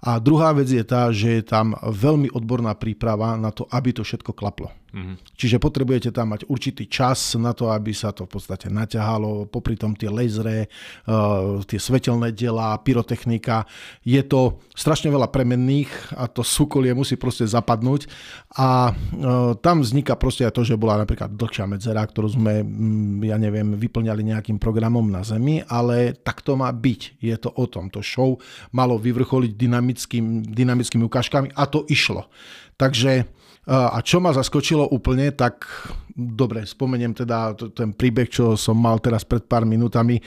A 0.05 0.21
druhá 0.21 0.53
vec 0.53 0.69
je 0.69 0.83
tá, 0.85 1.09
že 1.09 1.41
je 1.41 1.43
tam 1.45 1.73
veľmi 1.81 2.29
odborná 2.33 2.77
príprava 2.77 3.33
na 3.39 3.49
to, 3.49 3.65
aby 3.73 3.93
to 3.93 4.05
všetko 4.05 4.33
klaplo. 4.37 4.69
Mm-hmm. 4.97 5.15
Čiže 5.35 5.59
potrebujete 5.59 6.09
tam 6.15 6.31
mať 6.31 6.47
určitý 6.47 6.87
čas 6.87 7.35
na 7.35 7.51
to, 7.51 7.69
aby 7.69 7.91
sa 7.91 8.15
to 8.15 8.23
v 8.23 8.39
podstate 8.39 8.71
naťahalo, 8.71 9.45
popri 9.45 9.75
tom 9.75 9.93
tie 9.93 10.07
lasery, 10.07 10.65
uh, 10.65 11.59
tie 11.67 11.75
svetelné 11.75 12.31
diela, 12.31 12.79
pyrotechnika. 12.79 13.67
Je 14.07 14.17
to 14.23 14.63
strašne 14.71 15.11
veľa 15.11 15.27
premenných 15.27 16.15
a 16.15 16.31
to 16.31 16.39
súkolie 16.39 16.95
musí 16.95 17.19
proste 17.19 17.43
zapadnúť 17.43 18.07
a 18.55 18.89
uh, 18.89 19.53
tam 19.59 19.83
vzniká 19.83 20.15
proste 20.15 20.47
aj 20.47 20.55
to, 20.55 20.63
že 20.63 20.79
bola 20.79 21.03
napríklad 21.03 21.35
dlhšia 21.35 21.67
medzera, 21.67 22.01
ktorú 22.01 22.39
sme, 22.39 22.63
mm, 22.63 23.27
ja 23.27 23.35
neviem, 23.35 23.75
vyplňali 23.75 24.33
nejakým 24.33 24.57
programom 24.57 25.03
na 25.11 25.21
Zemi, 25.21 25.61
ale 25.67 26.15
tak 26.15 26.41
to 26.41 26.55
má 26.55 26.71
byť. 26.71 27.19
Je 27.19 27.35
to 27.35 27.51
o 27.53 27.67
tom. 27.67 27.91
To 27.91 27.99
show 27.99 28.39
malo 28.71 28.95
vyvrcholiť 28.95 29.51
dynamickým, 29.87 30.43
dynamickými 30.43 31.03
ukážkami 31.07 31.55
a 31.55 31.63
to 31.65 31.87
išlo. 31.87 32.27
Takže 32.75 33.25
a 33.67 33.99
čo 33.99 34.23
ma 34.23 34.31
zaskočilo 34.31 34.87
úplne, 34.95 35.27
tak 35.35 35.67
dobre, 36.15 36.63
spomeniem 36.63 37.11
teda 37.11 37.51
ten 37.75 37.91
príbeh, 37.91 38.31
čo 38.31 38.55
som 38.55 38.79
mal 38.79 38.95
teraz 39.03 39.27
pred 39.27 39.43
pár 39.43 39.67
minútami. 39.67 40.23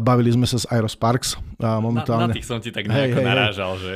Bavili 0.00 0.32
sme 0.32 0.48
sa 0.48 0.56
s 0.56 0.64
Aerosparks. 0.72 1.36
Momentálne... 1.60 2.32
Na, 2.32 2.32
na 2.32 2.38
tých 2.40 2.48
som 2.48 2.56
ti 2.64 2.72
tak 2.72 2.88
nejako 2.88 3.20
hey, 3.20 3.28
narážal. 3.28 3.76
Že... 3.76 3.92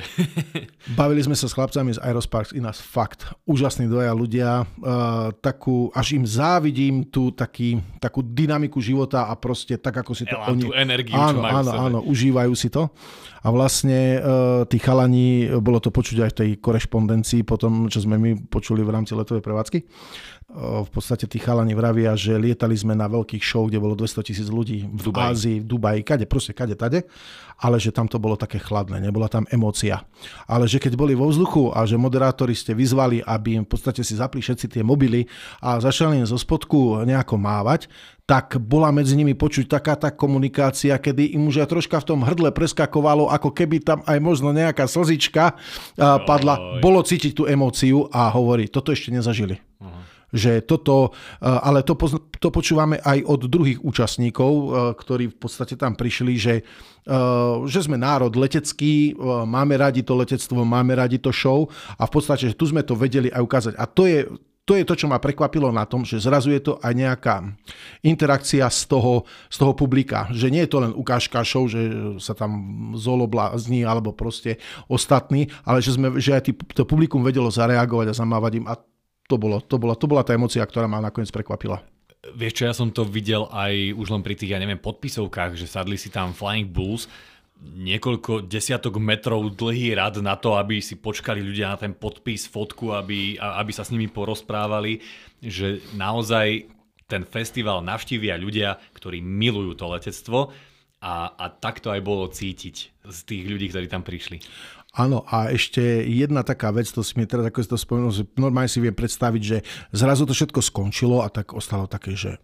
Bavili 1.00 1.24
sme 1.24 1.32
sa 1.32 1.48
s 1.48 1.56
chlapcami 1.56 1.96
z 1.96 2.04
Aerosparks, 2.04 2.52
ináč 2.52 2.84
fakt. 2.84 3.32
Úžasní 3.48 3.88
dvoja 3.88 4.12
ľudia. 4.12 4.68
Takú, 5.40 5.88
až 5.96 6.12
im 6.12 6.28
závidím 6.28 7.08
tú 7.08 7.32
taký, 7.32 7.80
takú 7.96 8.20
dynamiku 8.20 8.76
života 8.84 9.24
a 9.24 9.32
proste 9.40 9.80
tak, 9.80 10.04
ako 10.04 10.12
si 10.12 10.28
to 10.28 10.36
Elán, 10.36 10.52
oni... 10.52 10.62
Tú 10.68 10.76
energiu, 10.76 11.16
áno, 11.16 11.40
áno, 11.48 11.70
áno, 11.72 11.98
užívajú 12.04 12.52
si 12.52 12.68
to. 12.68 12.92
A 13.42 13.50
vlastne 13.50 14.22
tí 14.70 14.78
chalani, 14.78 15.50
bolo 15.58 15.82
to 15.82 15.90
počuť 15.90 16.18
aj 16.22 16.30
v 16.30 16.38
tej 16.38 16.50
korešpondencii, 16.62 17.42
potom, 17.42 17.90
čo 17.90 17.98
sme 17.98 18.14
my 18.14 18.46
počuli 18.46 18.86
v 18.86 18.94
rámci 18.94 19.18
letovej 19.18 19.42
prevádzky, 19.42 19.78
v 20.52 20.90
podstate 20.92 21.24
tí 21.24 21.40
chalani 21.40 21.72
vravia, 21.72 22.12
že 22.12 22.36
lietali 22.36 22.76
sme 22.76 22.92
na 22.92 23.08
veľkých 23.08 23.40
show, 23.40 23.64
kde 23.64 23.80
bolo 23.80 23.96
200 23.96 24.20
tisíc 24.20 24.48
ľudí 24.52 24.84
v, 24.84 25.08
v 25.08 25.16
Ázii, 25.16 25.56
v 25.64 25.66
Dubaji, 25.66 26.04
kade, 26.04 26.28
proste 26.28 26.52
kade, 26.52 26.76
tade, 26.76 27.08
ale 27.56 27.80
že 27.80 27.88
tam 27.88 28.04
to 28.04 28.20
bolo 28.20 28.36
také 28.36 28.60
chladné, 28.60 29.00
nebola 29.00 29.32
tam 29.32 29.48
emócia. 29.48 30.04
Ale 30.44 30.68
že 30.68 30.76
keď 30.76 30.92
boli 30.92 31.16
vo 31.16 31.32
vzduchu 31.32 31.72
a 31.72 31.88
že 31.88 31.96
moderátori 31.96 32.52
ste 32.52 32.76
vyzvali, 32.76 33.24
aby 33.24 33.56
im 33.60 33.64
v 33.64 33.70
podstate 33.72 34.04
si 34.04 34.12
zapli 34.12 34.44
všetci 34.44 34.76
tie 34.76 34.82
mobily 34.84 35.24
a 35.64 35.80
začali 35.80 36.20
im 36.20 36.28
zo 36.28 36.36
spodku 36.36 37.00
nejako 37.08 37.40
mávať, 37.40 37.88
tak 38.28 38.60
bola 38.60 38.92
medzi 38.92 39.16
nimi 39.16 39.32
počuť 39.32 39.72
taká 39.72 39.96
tá 39.96 40.12
komunikácia, 40.12 40.94
kedy 41.00 41.32
im 41.32 41.48
už 41.48 41.64
aj 41.64 41.68
troška 41.72 41.96
v 42.04 42.08
tom 42.12 42.20
hrdle 42.22 42.52
preskakovalo, 42.52 43.32
ako 43.32 43.56
keby 43.56 43.80
tam 43.80 44.04
aj 44.04 44.18
možno 44.20 44.52
nejaká 44.52 44.84
slzička 44.84 45.56
padla. 46.28 46.78
Bolo 46.84 47.00
cítiť 47.00 47.32
tú 47.40 47.48
emóciu 47.48 48.06
a 48.12 48.28
hovorí, 48.28 48.68
toto 48.68 48.92
ešte 48.92 49.10
nezažili. 49.10 49.56
Uh-huh 49.80 49.91
že 50.32 50.64
toto, 50.64 51.12
e, 51.38 51.44
ale 51.44 51.84
to, 51.84 51.94
to 52.40 52.48
počúvame 52.48 52.96
aj 53.04 53.20
od 53.28 53.46
druhých 53.46 53.84
účastníkov, 53.84 54.52
e, 54.52 54.64
ktorí 54.96 55.24
v 55.30 55.36
podstate 55.36 55.76
tam 55.76 55.92
prišli, 55.92 56.32
že, 56.40 56.54
e, 57.04 57.14
že 57.68 57.84
sme 57.84 58.00
národ 58.00 58.32
letecký, 58.32 59.12
máme 59.44 59.76
radi 59.76 60.00
to 60.00 60.16
letectvo, 60.16 60.64
máme 60.64 60.96
radi 60.96 61.20
to 61.20 61.30
show 61.30 61.68
a 62.00 62.08
v 62.08 62.12
podstate, 62.12 62.48
že 62.48 62.58
tu 62.58 62.64
sme 62.64 62.80
to 62.80 62.96
vedeli 62.96 63.28
aj 63.28 63.42
ukázať. 63.44 63.72
A 63.76 63.84
to 63.84 64.08
je, 64.08 64.24
to 64.62 64.78
je 64.78 64.86
to, 64.86 64.94
čo 64.94 65.10
ma 65.10 65.18
prekvapilo 65.18 65.74
na 65.74 65.82
tom, 65.82 66.06
že 66.06 66.22
zrazu 66.22 66.54
je 66.54 66.62
to 66.62 66.78
aj 66.78 66.94
nejaká 66.94 67.42
interakcia 68.06 68.62
z 68.70 68.86
toho, 68.86 69.26
z 69.50 69.56
toho 69.58 69.74
publika. 69.74 70.30
Že 70.30 70.54
nie 70.54 70.62
je 70.62 70.70
to 70.70 70.78
len 70.86 70.94
ukážka 70.94 71.42
show, 71.42 71.66
že 71.66 71.82
sa 72.22 72.30
tam 72.30 72.94
zoloblázni 72.94 73.82
alebo 73.82 74.14
proste 74.14 74.62
ostatní, 74.86 75.50
ale 75.66 75.82
že, 75.82 75.98
sme, 75.98 76.14
že 76.22 76.38
aj 76.38 76.54
to 76.78 76.86
publikum 76.86 77.26
vedelo 77.26 77.50
zareagovať 77.50 78.14
a 78.14 78.18
zamávať 78.22 78.52
im. 78.62 78.66
A 78.70 78.78
to, 79.26 79.34
bolo, 79.38 79.62
to, 79.62 79.76
bola, 79.78 79.94
to 79.94 80.06
bola 80.10 80.22
tá 80.26 80.32
emocia, 80.34 80.62
ktorá 80.64 80.90
ma 80.90 81.02
nakoniec 81.02 81.30
prekvapila. 81.30 81.82
Vieš 82.22 82.52
čo, 82.54 82.62
ja 82.70 82.74
som 82.74 82.88
to 82.94 83.02
videl 83.02 83.50
aj 83.50 83.98
už 83.98 84.14
len 84.14 84.22
pri 84.22 84.38
tých, 84.38 84.54
ja 84.54 84.62
neviem, 84.62 84.78
podpisovkách, 84.78 85.58
že 85.58 85.66
sadli 85.66 85.98
si 85.98 86.06
tam 86.06 86.30
Flying 86.30 86.70
Bulls, 86.70 87.10
niekoľko 87.62 88.50
desiatok 88.50 88.98
metrov 88.98 89.54
dlhý 89.54 89.94
rad 89.94 90.18
na 90.18 90.34
to, 90.34 90.58
aby 90.58 90.82
si 90.82 90.98
počkali 90.98 91.38
ľudia 91.38 91.70
na 91.70 91.78
ten 91.78 91.94
podpis, 91.94 92.50
fotku, 92.50 92.90
aby, 92.90 93.38
aby 93.38 93.70
sa 93.70 93.86
s 93.86 93.94
nimi 93.94 94.10
porozprávali, 94.10 94.98
že 95.38 95.78
naozaj 95.94 96.66
ten 97.06 97.22
festival 97.22 97.84
navštívia 97.84 98.34
ľudia, 98.40 98.80
ktorí 98.98 99.22
milujú 99.22 99.78
to 99.78 99.86
letectvo 99.86 100.50
a, 101.02 101.34
a 101.34 101.46
takto 101.50 101.90
aj 101.90 102.00
bolo 102.02 102.30
cítiť 102.30 102.76
z 103.06 103.18
tých 103.26 103.42
ľudí, 103.46 103.70
ktorí 103.70 103.86
tam 103.86 104.02
prišli. 104.02 104.42
Áno, 104.92 105.24
a 105.24 105.48
ešte 105.48 105.80
jedna 106.04 106.44
taká 106.44 106.68
vec, 106.68 106.84
to 106.92 107.00
si 107.00 107.16
mi 107.16 107.24
teraz, 107.24 107.48
ako 107.48 107.64
si 107.64 107.68
to 107.72 107.80
spomenul, 107.80 108.12
normálne 108.36 108.68
si 108.68 108.76
viem 108.76 108.92
predstaviť, 108.92 109.42
že 109.42 109.58
zrazu 109.88 110.28
to 110.28 110.36
všetko 110.36 110.60
skončilo 110.60 111.24
a 111.24 111.32
tak 111.32 111.56
ostalo 111.56 111.88
také, 111.88 112.12
že 112.12 112.36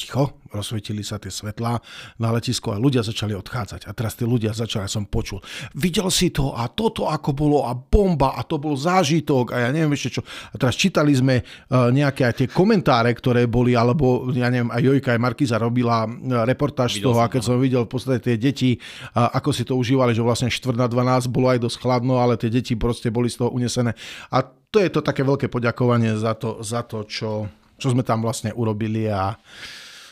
ticho, 0.00 0.40
rozsvietili 0.50 1.04
sa 1.04 1.20
tie 1.20 1.28
svetlá 1.28 1.78
na 2.18 2.28
letisku 2.32 2.72
a 2.72 2.80
ľudia 2.80 3.04
začali 3.04 3.36
odchádzať. 3.36 3.86
A 3.86 3.90
teraz 3.92 4.16
tí 4.16 4.24
ľudia 4.24 4.50
začali, 4.56 4.88
ja 4.88 4.90
som 4.90 5.04
počul, 5.06 5.38
videl 5.76 6.08
si 6.08 6.32
to 6.32 6.56
a 6.56 6.66
toto 6.72 7.06
ako 7.06 7.30
bolo 7.36 7.68
a 7.68 7.76
bomba 7.76 8.34
a 8.34 8.42
to 8.42 8.56
bol 8.56 8.74
zážitok 8.74 9.54
a 9.54 9.66
ja 9.66 9.70
neviem 9.70 9.92
ešte 9.94 10.18
čo. 10.18 10.22
A 10.24 10.54
teraz 10.56 10.74
čítali 10.74 11.12
sme 11.12 11.44
uh, 11.44 11.92
nejaké 11.92 12.26
aj 12.26 12.34
tie 12.40 12.48
komentáre, 12.48 13.12
ktoré 13.14 13.46
boli, 13.46 13.76
alebo 13.76 14.26
ja 14.32 14.48
neviem, 14.48 14.72
aj 14.72 14.82
Jojka, 14.82 15.14
aj 15.14 15.20
Markiza 15.20 15.56
robila 15.60 16.08
uh, 16.08 16.42
reportáž 16.48 16.98
z 16.98 17.04
toho 17.04 17.20
a 17.20 17.30
keď 17.30 17.42
som 17.44 17.60
videl 17.60 17.84
v 17.86 17.90
podstate 17.92 18.18
tie 18.24 18.36
deti, 18.40 18.70
ako 19.14 19.50
si 19.52 19.62
to 19.62 19.76
užívali, 19.76 20.16
že 20.16 20.24
vlastne 20.24 20.48
4 20.50 20.74
na 20.74 20.88
12 20.88 21.28
bolo 21.30 21.52
aj 21.52 21.60
dosť 21.62 21.76
chladno, 21.82 22.18
ale 22.18 22.40
tie 22.40 22.48
deti 22.48 22.74
proste 22.74 23.12
boli 23.12 23.28
z 23.28 23.42
toho 23.42 23.50
unesené. 23.52 23.92
A 24.32 24.42
to 24.42 24.78
je 24.78 24.90
to 24.90 25.02
také 25.02 25.26
veľké 25.26 25.50
poďakovanie 25.50 26.14
za 26.14 26.38
to, 26.38 26.62
za 26.62 26.86
to 26.86 27.02
čo, 27.04 27.50
čo 27.74 27.86
sme 27.90 28.06
tam 28.06 28.22
vlastne 28.22 28.54
urobili 28.54 29.10
a 29.10 29.34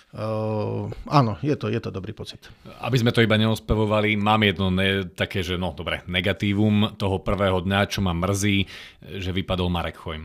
Uh, 0.08 0.88
áno, 1.04 1.36
je 1.44 1.52
to, 1.52 1.68
je 1.68 1.76
to 1.84 1.92
dobrý 1.92 2.16
pocit. 2.16 2.40
Aby 2.80 2.96
sme 2.96 3.12
to 3.12 3.20
iba 3.20 3.36
neospevovali, 3.36 4.16
mám 4.16 4.40
jedno 4.40 4.72
ne, 4.72 5.04
také, 5.04 5.44
že 5.44 5.60
no 5.60 5.76
dobre, 5.76 6.00
negatívum 6.08 6.96
toho 6.96 7.20
prvého 7.20 7.60
dňa, 7.60 7.92
čo 7.92 8.00
ma 8.00 8.16
mrzí, 8.16 8.64
že 9.20 9.30
vypadol 9.36 9.68
Marek 9.68 10.00
Chojm. 10.00 10.24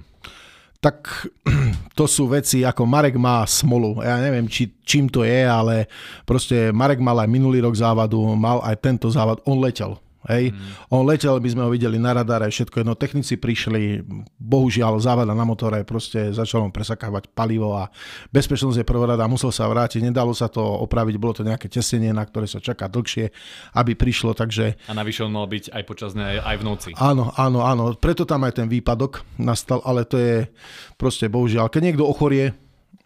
Tak 0.79 1.27
to 1.99 2.07
sú 2.07 2.31
veci, 2.31 2.63
ako 2.63 2.87
Marek 2.87 3.19
má 3.19 3.43
smolu. 3.43 3.99
Ja 3.99 4.23
neviem, 4.23 4.47
či, 4.47 4.71
čím 4.87 5.11
to 5.11 5.27
je, 5.27 5.43
ale 5.43 5.91
proste 6.23 6.71
Marek 6.71 7.03
mal 7.03 7.19
aj 7.19 7.27
minulý 7.27 7.59
rok 7.59 7.75
závadu, 7.75 8.23
mal 8.39 8.63
aj 8.63 8.79
tento 8.79 9.11
závad, 9.11 9.43
on 9.43 9.59
letel. 9.59 9.99
Hej. 10.31 10.55
Mm. 10.55 10.71
On 10.95 11.03
letel, 11.03 11.35
by 11.35 11.49
sme 11.51 11.63
ho 11.67 11.69
videli 11.69 11.99
na 11.99 12.15
radare, 12.15 12.47
všetko 12.47 12.79
jedno. 12.79 12.95
Technici 12.95 13.35
prišli, 13.35 14.03
bohužiaľ 14.39 15.03
závada 15.03 15.35
na 15.35 15.43
motore, 15.43 15.83
proste 15.83 16.31
začal 16.31 16.67
on 16.67 16.71
presakávať 16.71 17.27
palivo 17.35 17.75
a 17.75 17.91
bezpečnosť 18.31 18.83
je 18.83 18.85
prvorada, 18.87 19.27
musel 19.27 19.51
sa 19.51 19.67
vrátiť, 19.67 19.99
nedalo 19.99 20.31
sa 20.31 20.47
to 20.47 20.63
opraviť, 20.63 21.15
bolo 21.19 21.35
to 21.35 21.43
nejaké 21.43 21.67
tesenie, 21.67 22.15
na 22.15 22.23
ktoré 22.23 22.47
sa 22.47 22.63
čaká 22.63 22.87
dlhšie, 22.87 23.31
aby 23.75 23.91
prišlo, 23.99 24.31
takže... 24.31 24.79
A 24.87 24.95
navyše 24.95 25.27
on 25.27 25.35
mal 25.35 25.47
byť 25.51 25.75
aj 25.75 25.83
počas 25.83 26.15
dňa, 26.15 26.39
aj 26.39 26.55
v 26.59 26.63
noci. 26.63 26.89
Áno, 26.95 27.35
áno, 27.35 27.59
áno, 27.67 27.91
preto 27.99 28.23
tam 28.23 28.47
aj 28.47 28.63
ten 28.63 28.67
výpadok 28.71 29.27
nastal, 29.35 29.83
ale 29.83 30.07
to 30.07 30.15
je 30.15 30.47
proste 30.95 31.27
bohužiaľ. 31.27 31.67
Keď 31.67 31.81
niekto 31.83 32.07
ochorie, 32.07 32.55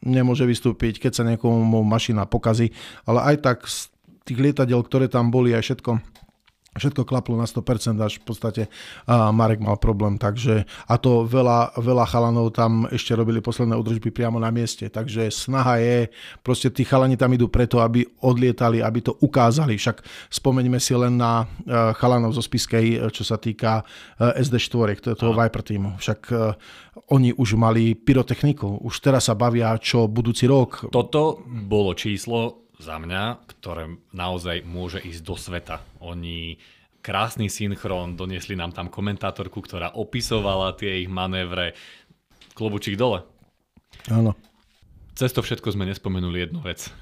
nemôže 0.05 0.45
vystúpiť, 0.45 1.01
keď 1.01 1.11
sa 1.11 1.23
niekomu 1.25 1.81
mašina 1.81 2.29
pokazí, 2.29 2.69
ale 3.09 3.33
aj 3.33 3.35
tak 3.41 3.57
z 3.65 3.89
tých 4.27 4.37
lietadiel, 4.37 4.83
ktoré 4.83 5.07
tam 5.09 5.31
boli, 5.31 5.55
aj 5.55 5.63
všetko, 5.63 5.91
všetko 6.77 7.03
klaplo 7.05 7.37
na 7.37 7.45
100%, 7.45 7.97
až 8.01 8.21
v 8.21 8.25
podstate 8.25 8.63
a 9.05 9.29
Marek 9.33 9.61
mal 9.61 9.77
problém, 9.77 10.17
takže 10.17 10.65
a 10.87 10.95
to 10.97 11.25
veľa, 11.25 11.77
veľa 11.77 12.05
chalanov 12.05 12.53
tam 12.53 12.85
ešte 12.89 13.13
robili 13.17 13.41
posledné 13.41 13.73
udržby 13.75 14.13
priamo 14.13 14.37
na 14.37 14.53
mieste, 14.53 14.89
takže 14.89 15.29
snaha 15.33 15.81
je, 15.81 15.97
proste 16.41 16.69
tí 16.69 16.85
chalani 16.85 17.17
tam 17.17 17.33
idú 17.33 17.49
preto, 17.49 17.81
aby 17.81 18.05
odlietali, 18.21 18.81
aby 18.81 18.99
to 19.01 19.13
ukázali, 19.21 19.75
však 19.75 20.05
spomeňme 20.29 20.77
si 20.77 20.93
len 20.93 21.17
na 21.17 21.43
e, 21.43 21.45
chalanov 21.97 22.33
zo 22.37 22.43
Spiskej, 22.43 22.85
e, 22.95 22.97
čo 23.09 23.25
sa 23.25 23.41
týka 23.41 23.81
e, 24.17 24.43
SD4, 24.43 24.87
to 25.01 25.07
je 25.13 25.17
toho 25.17 25.33
Viper 25.33 25.63
týmu, 25.65 25.97
však 25.97 26.19
oni 27.13 27.31
už 27.37 27.55
mali 27.55 27.95
pyrotechniku, 27.95 28.83
už 28.83 28.99
teraz 28.99 29.29
sa 29.29 29.37
bavia, 29.37 29.71
čo 29.79 30.09
budúci 30.09 30.49
rok. 30.49 30.91
Toto 30.91 31.39
bolo 31.45 31.95
číslo 31.95 32.66
za 32.77 33.01
mňa, 33.01 33.41
ktoré 33.57 33.97
naozaj 34.13 34.61
môže 34.63 35.01
ísť 35.01 35.21
do 35.25 35.35
sveta. 35.35 35.81
Oni 35.97 36.61
krásny 37.01 37.49
synchron, 37.49 38.13
doniesli 38.13 38.53
nám 38.53 38.75
tam 38.75 38.91
komentátorku, 38.91 39.63
ktorá 39.63 39.95
opisovala 39.97 40.77
tie 40.77 41.05
ich 41.05 41.09
manévre. 41.09 41.73
Klobučík 42.53 42.97
dole. 42.97 43.25
Áno. 44.09 44.33
Cez 45.17 45.33
to 45.33 45.41
všetko 45.41 45.73
sme 45.73 45.89
nespomenuli 45.89 46.45
jednu 46.45 46.61
vec. 46.61 46.93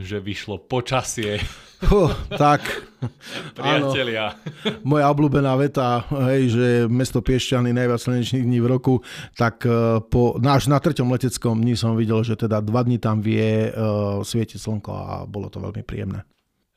Že 0.00 0.24
vyšlo 0.24 0.56
počasie. 0.60 1.42
Huh, 1.82 2.14
tak. 2.38 2.62
Priatelia. 3.58 4.38
Áno, 4.38 4.86
moja 4.86 5.10
obľúbená 5.10 5.52
veta, 5.58 6.06
hej, 6.30 6.54
že 6.54 6.66
mesto 6.86 7.18
Piešťany 7.18 7.74
najviac 7.74 7.98
slnečných 7.98 8.46
dní 8.46 8.62
v 8.62 8.70
roku, 8.70 8.94
tak 9.34 9.66
e, 9.66 9.98
po, 10.06 10.38
náš 10.38 10.70
na 10.70 10.78
treťom 10.78 11.10
leteckom 11.10 11.58
dni 11.58 11.74
som 11.74 11.98
videl, 11.98 12.22
že 12.22 12.38
teda 12.38 12.62
dva 12.62 12.86
dní 12.86 13.02
tam 13.02 13.18
vie 13.18 13.74
uh, 13.74 14.22
svietiť 14.22 14.58
slnko 14.62 14.90
a 14.94 15.06
bolo 15.26 15.50
to 15.50 15.58
veľmi 15.58 15.82
príjemné. 15.82 16.22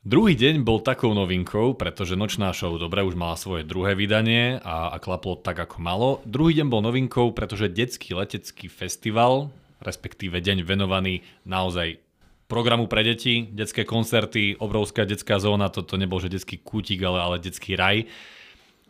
Druhý 0.06 0.38
deň 0.38 0.62
bol 0.62 0.78
takou 0.86 1.10
novinkou, 1.18 1.74
pretože 1.74 2.14
nočná 2.14 2.54
show 2.54 2.78
dobre 2.78 3.02
už 3.02 3.18
mala 3.18 3.34
svoje 3.34 3.66
druhé 3.66 3.98
vydanie 3.98 4.62
a, 4.62 4.94
a 4.94 5.02
klaplo 5.02 5.34
tak 5.34 5.58
ako 5.58 5.82
malo. 5.82 6.08
Druhý 6.22 6.54
deň 6.62 6.66
bol 6.70 6.78
novinkou, 6.78 7.34
pretože 7.34 7.66
detský 7.66 8.14
letecký 8.14 8.70
festival, 8.70 9.50
respektíve 9.82 10.38
deň 10.38 10.62
venovaný 10.62 11.26
naozaj 11.42 12.05
programu 12.46 12.86
pre 12.86 13.02
deti, 13.02 13.50
detské 13.50 13.82
koncerty, 13.84 14.56
obrovská 14.58 15.02
detská 15.04 15.38
zóna, 15.38 15.68
toto 15.68 15.98
nebol 15.98 16.22
že 16.22 16.30
detský 16.30 16.62
kútik, 16.62 17.02
ale, 17.02 17.18
ale 17.18 17.36
detský 17.42 17.74
raj. 17.74 18.06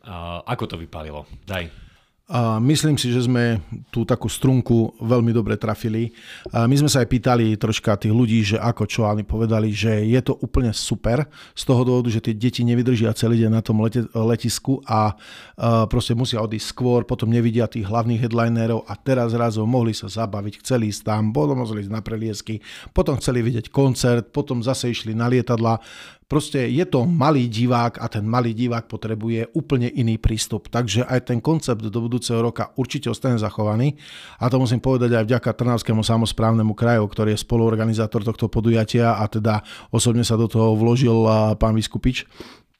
A 0.06 0.44
ako 0.44 0.64
to 0.70 0.76
vypálilo? 0.78 1.26
Daj. 1.48 1.85
A 2.26 2.59
myslím 2.59 2.99
si, 2.99 3.14
že 3.14 3.23
sme 3.23 3.62
tú 3.95 4.02
takú 4.02 4.26
strunku 4.26 4.99
veľmi 4.99 5.30
dobre 5.30 5.54
trafili. 5.54 6.11
A 6.50 6.66
my 6.66 6.75
sme 6.75 6.90
sa 6.90 7.06
aj 7.06 7.09
pýtali 7.14 7.54
troška 7.54 7.95
tých 7.95 8.11
ľudí, 8.11 8.42
že 8.42 8.59
ako 8.59 8.83
čo, 8.83 9.06
oni 9.06 9.23
povedali, 9.23 9.71
že 9.71 10.02
je 10.02 10.18
to 10.26 10.35
úplne 10.42 10.75
super 10.75 11.30
z 11.54 11.62
toho 11.62 11.87
dôvodu, 11.87 12.11
že 12.11 12.18
tie 12.18 12.35
deti 12.35 12.66
nevydržia 12.66 13.14
celý 13.14 13.47
deň 13.47 13.50
na 13.54 13.62
tom 13.62 13.78
lete, 13.78 14.11
letisku 14.11 14.83
a, 14.90 15.14
a 15.54 15.87
proste 15.87 16.18
musia 16.18 16.42
odísť 16.42 16.66
skôr, 16.66 17.06
potom 17.06 17.30
nevidia 17.30 17.71
tých 17.71 17.87
hlavných 17.87 18.26
headlinerov 18.26 18.83
a 18.90 18.99
teraz 18.99 19.30
zrazu 19.30 19.62
mohli 19.62 19.95
sa 19.95 20.11
zabaviť, 20.11 20.66
chceli 20.66 20.90
ísť 20.90 21.06
tam, 21.06 21.30
potom 21.30 21.62
mohli 21.62 21.87
ísť 21.87 21.95
na 21.95 22.02
preliesky, 22.02 22.59
potom 22.90 23.23
chceli 23.23 23.38
vidieť 23.47 23.71
koncert, 23.71 24.35
potom 24.35 24.66
zase 24.66 24.90
išli 24.90 25.14
na 25.14 25.30
lietadla. 25.30 25.78
Proste 26.26 26.66
je 26.66 26.83
to 26.83 27.06
malý 27.06 27.47
divák 27.47 28.02
a 28.02 28.11
ten 28.11 28.26
malý 28.26 28.50
divák 28.50 28.90
potrebuje 28.90 29.54
úplne 29.54 29.87
iný 29.87 30.18
prístup. 30.18 30.66
Takže 30.66 31.06
aj 31.06 31.30
ten 31.30 31.38
koncept 31.38 31.78
do 31.78 32.00
budúceho 32.02 32.42
roka 32.42 32.75
určite 32.75 33.06
ostane 33.06 33.38
zachovaný. 33.38 33.95
A 34.42 34.50
to 34.50 34.59
musím 34.59 34.83
povedať 34.83 35.14
aj 35.14 35.23
vďaka 35.23 35.54
Trnavskému 35.54 36.02
samozprávnemu 36.02 36.75
kraju, 36.75 37.06
ktorý 37.06 37.38
je 37.38 37.45
spoluorganizátor 37.47 38.26
tohto 38.26 38.50
podujatia 38.50 39.23
a 39.23 39.25
teda 39.30 39.62
osobne 39.95 40.26
sa 40.26 40.35
do 40.35 40.50
toho 40.50 40.75
vložil 40.75 41.14
pán 41.62 41.78
Vyskupič 41.78 42.26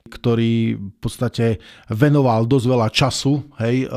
ktorý 0.07 0.79
v 0.79 0.97
podstate 1.03 1.59
venoval 1.91 2.47
dosť 2.47 2.67
veľa 2.67 2.89
času 2.91 3.43
hej, 3.63 3.87
e, 3.87 3.89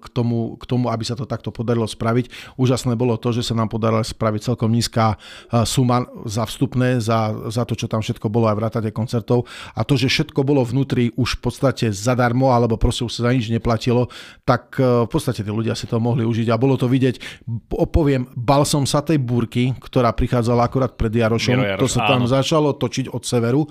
k, 0.00 0.06
tomu, 0.10 0.56
k 0.56 0.64
tomu, 0.64 0.88
aby 0.88 1.04
sa 1.04 1.14
to 1.14 1.28
takto 1.28 1.52
podarilo 1.52 1.86
spraviť. 1.86 2.56
Úžasné 2.56 2.96
bolo 2.96 3.20
to, 3.20 3.30
že 3.30 3.44
sa 3.44 3.54
nám 3.54 3.68
podarilo 3.68 4.00
spraviť 4.00 4.52
celkom 4.52 4.72
nízka 4.72 5.14
e, 5.14 5.62
suma 5.68 6.08
za 6.24 6.48
vstupné, 6.48 6.98
za, 6.98 7.32
za 7.52 7.62
to, 7.68 7.76
čo 7.76 7.86
tam 7.86 8.00
všetko 8.00 8.32
bolo 8.32 8.48
aj 8.48 8.56
vrátane 8.56 8.90
koncertov. 8.90 9.44
A 9.76 9.84
to, 9.84 9.94
že 10.00 10.08
všetko 10.08 10.40
bolo 10.42 10.64
vnútri 10.64 11.12
už 11.14 11.38
v 11.38 11.40
podstate 11.48 11.86
zadarmo, 11.92 12.50
alebo 12.50 12.80
proste 12.80 13.04
už 13.04 13.20
sa 13.20 13.28
za 13.28 13.34
nič 13.36 13.52
neplatilo, 13.52 14.08
tak 14.48 14.80
e, 14.80 15.04
v 15.04 15.10
podstate 15.10 15.44
tí 15.44 15.50
ľudia 15.52 15.76
si 15.76 15.84
to 15.84 16.00
mohli 16.00 16.24
užiť. 16.24 16.48
A 16.48 16.60
bolo 16.60 16.80
to 16.80 16.88
vidieť, 16.88 17.44
opoviem, 17.70 18.26
bal 18.32 18.64
som 18.64 18.88
sa 18.88 19.04
tej 19.04 19.20
búrky, 19.20 19.76
ktorá 19.76 20.12
prichádzala 20.16 20.66
akurát 20.66 20.96
pred 20.96 21.12
Jarošom. 21.12 21.60
Jaroš, 21.60 21.80
to 21.80 21.86
sa 21.86 22.08
tam 22.08 22.24
áno. 22.24 22.30
začalo 22.30 22.72
točiť 22.74 23.12
od 23.12 23.22
severu 23.24 23.62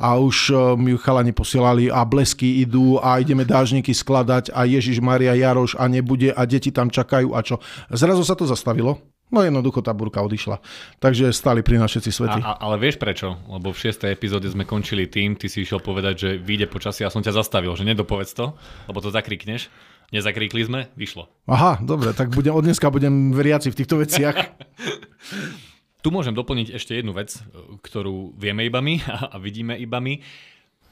a 0.00 0.18
už 0.18 0.36
mi 0.80 0.96
chalani 0.98 1.32
posielali 1.44 1.92
a 1.92 2.00
blesky 2.08 2.64
idú 2.64 2.96
a 3.04 3.20
ideme 3.20 3.44
dážniky 3.44 3.92
skladať 3.92 4.56
a 4.56 4.64
Ježiš 4.64 5.04
Maria 5.04 5.36
Jaroš 5.36 5.76
a 5.76 5.84
nebude 5.92 6.32
a 6.32 6.48
deti 6.48 6.72
tam 6.72 6.88
čakajú 6.88 7.36
a 7.36 7.44
čo. 7.44 7.60
Zrazu 7.92 8.24
sa 8.24 8.32
to 8.32 8.48
zastavilo. 8.48 8.96
No 9.28 9.40
jednoducho 9.44 9.84
tá 9.84 9.90
burka 9.92 10.20
odišla. 10.24 10.60
Takže 11.00 11.32
stali 11.32 11.60
pri 11.60 11.80
nás 11.80 11.90
všetci 11.92 12.10
svety. 12.12 12.40
A, 12.44 12.54
a, 12.54 12.60
ale 12.64 12.80
vieš 12.80 12.96
prečo? 12.96 13.36
Lebo 13.50 13.72
v 13.72 13.78
6. 13.92 14.08
epizóde 14.08 14.46
sme 14.48 14.64
končili 14.64 15.04
tým, 15.10 15.36
ty 15.36 15.52
si 15.52 15.64
išiel 15.64 15.84
povedať, 15.84 16.14
že 16.16 16.30
vyjde 16.40 16.70
počasie 16.70 17.04
a 17.04 17.12
som 17.12 17.24
ťa 17.24 17.34
zastavil, 17.34 17.72
že 17.76 17.88
nedopovedz 17.88 18.36
to, 18.36 18.56
lebo 18.88 18.98
to 19.04 19.12
zakrikneš. 19.12 19.68
Nezakrikli 20.12 20.62
sme, 20.62 20.80
vyšlo. 20.94 21.26
Aha, 21.50 21.80
dobre, 21.82 22.14
tak 22.14 22.30
budem, 22.30 22.54
od 22.54 22.62
dneska 22.62 22.86
budem 22.92 23.34
veriaci 23.34 23.72
v 23.72 23.78
týchto 23.82 23.98
veciach. 23.98 24.36
tu 26.04 26.12
môžem 26.12 26.36
doplniť 26.36 26.76
ešte 26.76 26.92
jednu 26.94 27.16
vec, 27.16 27.34
ktorú 27.80 28.36
vieme 28.36 28.62
iba 28.68 28.84
my 28.84 29.00
a, 29.08 29.34
a 29.34 29.36
vidíme 29.40 29.74
iba 29.80 29.98
my 29.98 30.20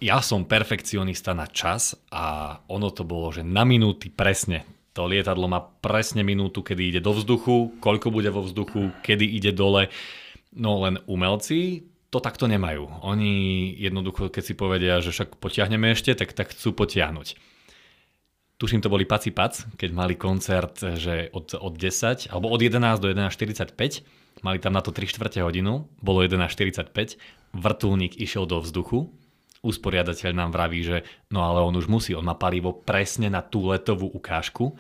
ja 0.02 0.18
som 0.18 0.42
perfekcionista 0.42 1.30
na 1.30 1.46
čas 1.46 1.94
a 2.10 2.58
ono 2.66 2.90
to 2.90 3.06
bolo, 3.06 3.30
že 3.30 3.46
na 3.46 3.62
minúty 3.62 4.10
presne. 4.10 4.66
To 4.98 5.06
lietadlo 5.06 5.46
má 5.46 5.62
presne 5.62 6.26
minútu, 6.26 6.60
kedy 6.60 6.82
ide 6.92 7.00
do 7.00 7.14
vzduchu, 7.14 7.78
koľko 7.78 8.10
bude 8.10 8.28
vo 8.34 8.42
vzduchu, 8.42 8.92
kedy 9.00 9.24
ide 9.24 9.54
dole. 9.54 9.88
No 10.52 10.82
len 10.82 11.00
umelci 11.06 11.86
to 12.12 12.20
takto 12.20 12.44
nemajú. 12.44 13.00
Oni 13.06 13.72
jednoducho, 13.78 14.28
keď 14.28 14.42
si 14.44 14.52
povedia, 14.58 15.00
že 15.00 15.14
však 15.14 15.40
potiahneme 15.40 15.96
ešte, 15.96 16.12
tak, 16.12 16.36
tak 16.36 16.52
chcú 16.52 16.76
potiahnuť. 16.76 17.40
Tuším, 18.60 18.84
to 18.84 18.92
boli 18.92 19.08
Paci 19.08 19.32
Pac, 19.32 19.64
keď 19.80 19.90
mali 19.96 20.14
koncert 20.14 20.76
že 20.98 21.32
od, 21.32 21.56
od 21.56 21.74
10, 21.74 22.28
alebo 22.28 22.52
od 22.52 22.60
11 22.60 23.00
do 23.00 23.08
11.45. 23.08 24.04
Mali 24.44 24.58
tam 24.60 24.76
na 24.76 24.84
to 24.84 24.92
3 24.92 25.08
čtvrte 25.08 25.40
hodinu, 25.40 25.88
bolo 26.04 26.20
11.45, 26.20 27.16
vrtulník 27.56 28.20
išiel 28.20 28.44
do 28.44 28.60
vzduchu, 28.60 29.08
usporiadateľ 29.62 30.30
nám 30.34 30.50
vraví, 30.50 30.82
že 30.82 31.06
no 31.30 31.46
ale 31.46 31.62
on 31.62 31.78
už 31.78 31.86
musí, 31.86 32.12
on 32.12 32.26
má 32.26 32.34
palivo 32.34 32.74
presne 32.74 33.30
na 33.30 33.40
tú 33.40 33.70
letovú 33.70 34.10
ukážku. 34.10 34.74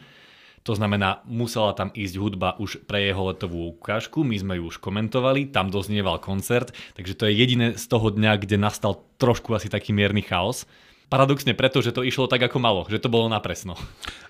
To 0.62 0.78
znamená, 0.78 1.26
musela 1.26 1.74
tam 1.74 1.90
ísť 1.90 2.14
hudba 2.22 2.54
už 2.54 2.86
pre 2.86 3.02
jeho 3.10 3.34
letovú 3.34 3.74
ukážku, 3.74 4.22
my 4.22 4.38
sme 4.38 4.54
ju 4.58 4.70
už 4.70 4.78
komentovali, 4.78 5.50
tam 5.50 5.74
doznieval 5.74 6.22
koncert, 6.22 6.70
takže 6.94 7.18
to 7.18 7.26
je 7.26 7.34
jediné 7.34 7.66
z 7.74 7.84
toho 7.90 8.14
dňa, 8.14 8.38
kde 8.38 8.62
nastal 8.62 9.02
trošku 9.18 9.54
asi 9.58 9.66
taký 9.66 9.90
mierny 9.90 10.22
chaos. 10.22 10.66
Paradoxne 11.12 11.52
preto, 11.52 11.84
že 11.84 11.92
to 11.92 12.00
išlo 12.00 12.24
tak, 12.24 12.48
ako 12.48 12.56
malo, 12.56 12.88
že 12.88 12.96
to 12.96 13.12
bolo 13.12 13.28
napresno. 13.28 13.76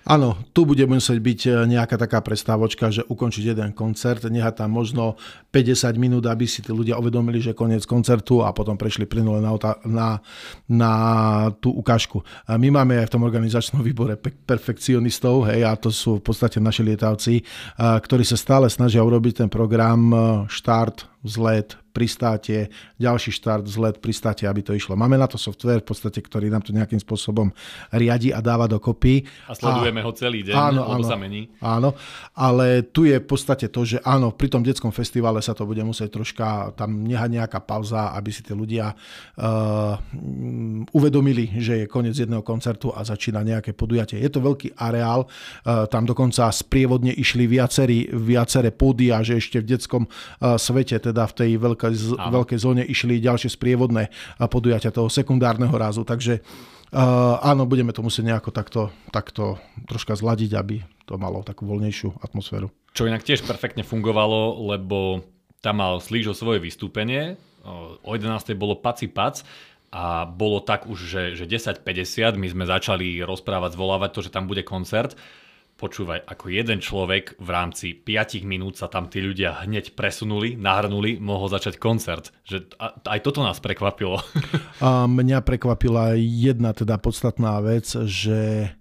Áno, 0.03 0.35
tu 0.51 0.67
bude 0.67 0.83
musieť 0.83 1.15
byť 1.15 1.39
e, 1.47 1.49
nejaká 1.79 1.95
taká 1.95 2.19
prestávočka, 2.19 2.91
že 2.91 3.07
ukončiť 3.07 3.55
jeden 3.55 3.71
koncert, 3.71 4.27
nehať 4.27 4.59
tam 4.59 4.75
možno 4.75 5.15
50 5.55 5.95
minút, 5.95 6.27
aby 6.27 6.43
si 6.43 6.59
tí 6.59 6.75
ľudia 6.75 6.99
uvedomili, 6.99 7.39
že 7.39 7.55
koniec 7.55 7.87
koncertu 7.87 8.43
a 8.43 8.51
potom 8.51 8.75
prešli 8.75 9.07
plynule 9.07 9.39
na, 9.39 9.55
na, 9.87 10.07
na 10.67 10.93
tú 11.63 11.71
ukážku. 11.71 12.19
A 12.43 12.59
my 12.59 12.67
máme 12.83 12.99
aj 12.99 13.07
v 13.07 13.13
tom 13.15 13.23
organizačnom 13.23 13.79
výbore 13.79 14.19
perfekcionistov, 14.19 15.47
hej, 15.47 15.63
a 15.63 15.79
to 15.79 15.87
sú 15.87 16.19
v 16.19 16.27
podstate 16.27 16.59
naši 16.59 16.83
lietavci, 16.83 17.47
ktorí 17.79 18.27
sa 18.27 18.35
stále 18.35 18.67
snažia 18.67 18.99
urobiť 18.99 19.47
ten 19.47 19.47
program 19.47 20.11
e, 20.11 20.17
štart, 20.51 21.07
vzlet, 21.23 21.79
pristátie, 21.93 22.73
ďalší 22.97 23.29
štart, 23.37 23.69
vzlet, 23.69 24.01
pristátie, 24.01 24.49
aby 24.49 24.65
to 24.65 24.73
išlo. 24.73 24.97
Máme 24.97 25.13
na 25.13 25.29
to 25.29 25.37
software 25.37 25.85
v 25.85 25.93
podstate, 25.93 26.17
ktorý 26.25 26.49
nám 26.49 26.65
to 26.65 26.73
nejakým 26.73 26.97
spôsobom 26.97 27.53
riadi 27.93 28.33
a 28.33 28.41
dáva 28.41 28.65
dokopy. 28.65 29.21
A 29.45 29.53
sledujeme 29.53 30.01
a, 30.01 30.09
ho 30.09 30.11
celý 30.17 30.41
deň, 30.41 30.55
áno, 30.57 30.81
áno, 30.89 31.05
sa 31.05 31.13
mení. 31.13 31.53
Áno, 31.61 31.93
ale 32.33 32.81
tu 32.89 33.05
je 33.05 33.21
v 33.21 33.27
podstate 33.29 33.69
to, 33.69 33.85
že 33.85 34.01
áno, 34.01 34.33
pri 34.33 34.49
tom 34.49 34.65
detskom 34.65 34.89
festivale 34.89 35.37
sa 35.45 35.53
to 35.53 35.69
bude 35.69 35.85
musieť 35.85 36.09
troška 36.17 36.73
tam 36.73 37.05
nehať 37.05 37.29
nejaká 37.29 37.61
pauza, 37.61 38.09
aby 38.17 38.33
si 38.33 38.41
tí 38.41 38.57
ľudia 38.57 38.89
uh, 38.89 39.93
uvedomili, 40.89 41.61
že 41.61 41.85
je 41.85 41.91
koniec 41.91 42.17
jedného 42.17 42.41
koncertu 42.41 42.89
a 42.89 43.05
začína 43.05 43.45
nejaké 43.45 43.77
podujatie. 43.77 44.17
Je 44.17 44.33
to 44.33 44.41
veľký 44.41 44.73
areál, 44.81 45.29
uh, 45.29 45.85
tam 45.85 46.09
dokonca 46.09 46.49
sprievodne 46.49 47.13
išli 47.13 47.45
viacerí, 47.45 48.09
viaceré 48.09 48.73
pódia, 48.73 49.21
že 49.21 49.37
ešte 49.37 49.61
v 49.61 49.69
detskom 49.77 50.03
uh, 50.09 50.57
svete, 50.57 50.97
teda 50.97 51.29
v 51.29 51.33
tej 51.37 51.51
veľkej 51.61 51.82
veľkej, 51.91 52.31
veľkej 52.31 52.59
zóne 52.59 52.83
išli 52.87 53.19
ďalšie 53.19 53.51
sprievodné 53.51 54.07
podujatia 54.47 54.93
toho 54.93 55.11
sekundárneho 55.11 55.73
rázu. 55.73 56.07
Takže 56.07 56.39
uh, 56.39 57.41
áno, 57.43 57.67
budeme 57.67 57.91
to 57.91 58.05
musieť 58.05 58.31
nejako 58.31 58.49
takto, 58.55 58.81
takto 59.11 59.59
troška 59.89 60.15
zladiť, 60.15 60.51
aby 60.55 60.79
to 61.03 61.19
malo 61.19 61.43
takú 61.43 61.67
voľnejšiu 61.67 62.23
atmosféru. 62.23 62.71
Čo 62.93 63.09
inak 63.09 63.25
tiež 63.25 63.43
perfektne 63.43 63.83
fungovalo, 63.83 64.69
lebo 64.71 65.25
tam 65.59 65.81
mal 65.81 65.99
Slížo 65.99 66.35
svoje 66.35 66.61
vystúpenie, 66.61 67.39
o 68.03 68.11
11. 68.11 68.51
bolo 68.59 68.75
Paci 68.75 69.07
Pac 69.07 69.39
a 69.93 70.27
bolo 70.27 70.59
tak 70.59 70.89
už, 70.89 70.99
že, 70.99 71.23
že 71.37 71.45
10.50 71.47 72.35
my 72.35 72.47
sme 72.51 72.65
začali 72.67 73.23
rozprávať, 73.23 73.77
zvolávať 73.77 74.09
to, 74.11 74.19
že 74.27 74.33
tam 74.33 74.49
bude 74.49 74.65
koncert. 74.67 75.15
Počúvaj, 75.83 76.23
ako 76.31 76.47
jeden 76.47 76.79
človek 76.79 77.35
v 77.43 77.49
rámci 77.51 77.91
5 77.91 78.47
minút 78.47 78.79
sa 78.79 78.87
tam 78.87 79.11
tí 79.11 79.19
ľudia 79.19 79.67
hneď 79.67 79.99
presunuli, 79.99 80.55
nahrnuli, 80.55 81.19
mohol 81.19 81.51
začať 81.51 81.75
koncert. 81.75 82.31
Že 82.47 82.71
aj 83.03 83.19
toto 83.19 83.43
nás 83.43 83.59
prekvapilo. 83.59 84.15
A 84.79 85.11
mňa 85.11 85.43
prekvapila 85.43 86.15
jedna 86.15 86.71
teda 86.71 86.95
podstatná 86.95 87.59
vec, 87.59 87.91
že 88.07 88.71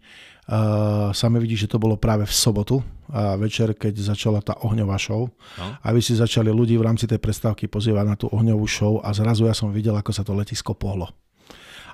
Uh, 0.43 1.15
sami 1.15 1.39
vidí, 1.39 1.55
že 1.55 1.71
to 1.71 1.79
bolo 1.79 1.95
práve 1.95 2.27
v 2.27 2.35
sobotu, 2.35 2.83
uh, 2.83 3.39
večer, 3.39 3.79
keď 3.79 3.95
začala 4.03 4.43
tá 4.43 4.59
ohňová 4.67 4.99
show. 4.99 5.31
No. 5.55 5.79
A 5.79 5.89
vy 5.95 6.03
si 6.03 6.19
začali 6.19 6.51
ľudí 6.51 6.75
v 6.75 6.83
rámci 6.83 7.07
tej 7.07 7.23
prestávky 7.23 7.71
pozývať 7.71 8.05
na 8.11 8.19
tú 8.19 8.27
ohňovú 8.27 8.67
show 8.67 8.99
a 9.07 9.15
zrazu 9.15 9.47
ja 9.47 9.55
som 9.55 9.71
videl, 9.71 9.95
ako 9.95 10.11
sa 10.11 10.27
to 10.27 10.35
letisko 10.35 10.75
pohlo. 10.75 11.15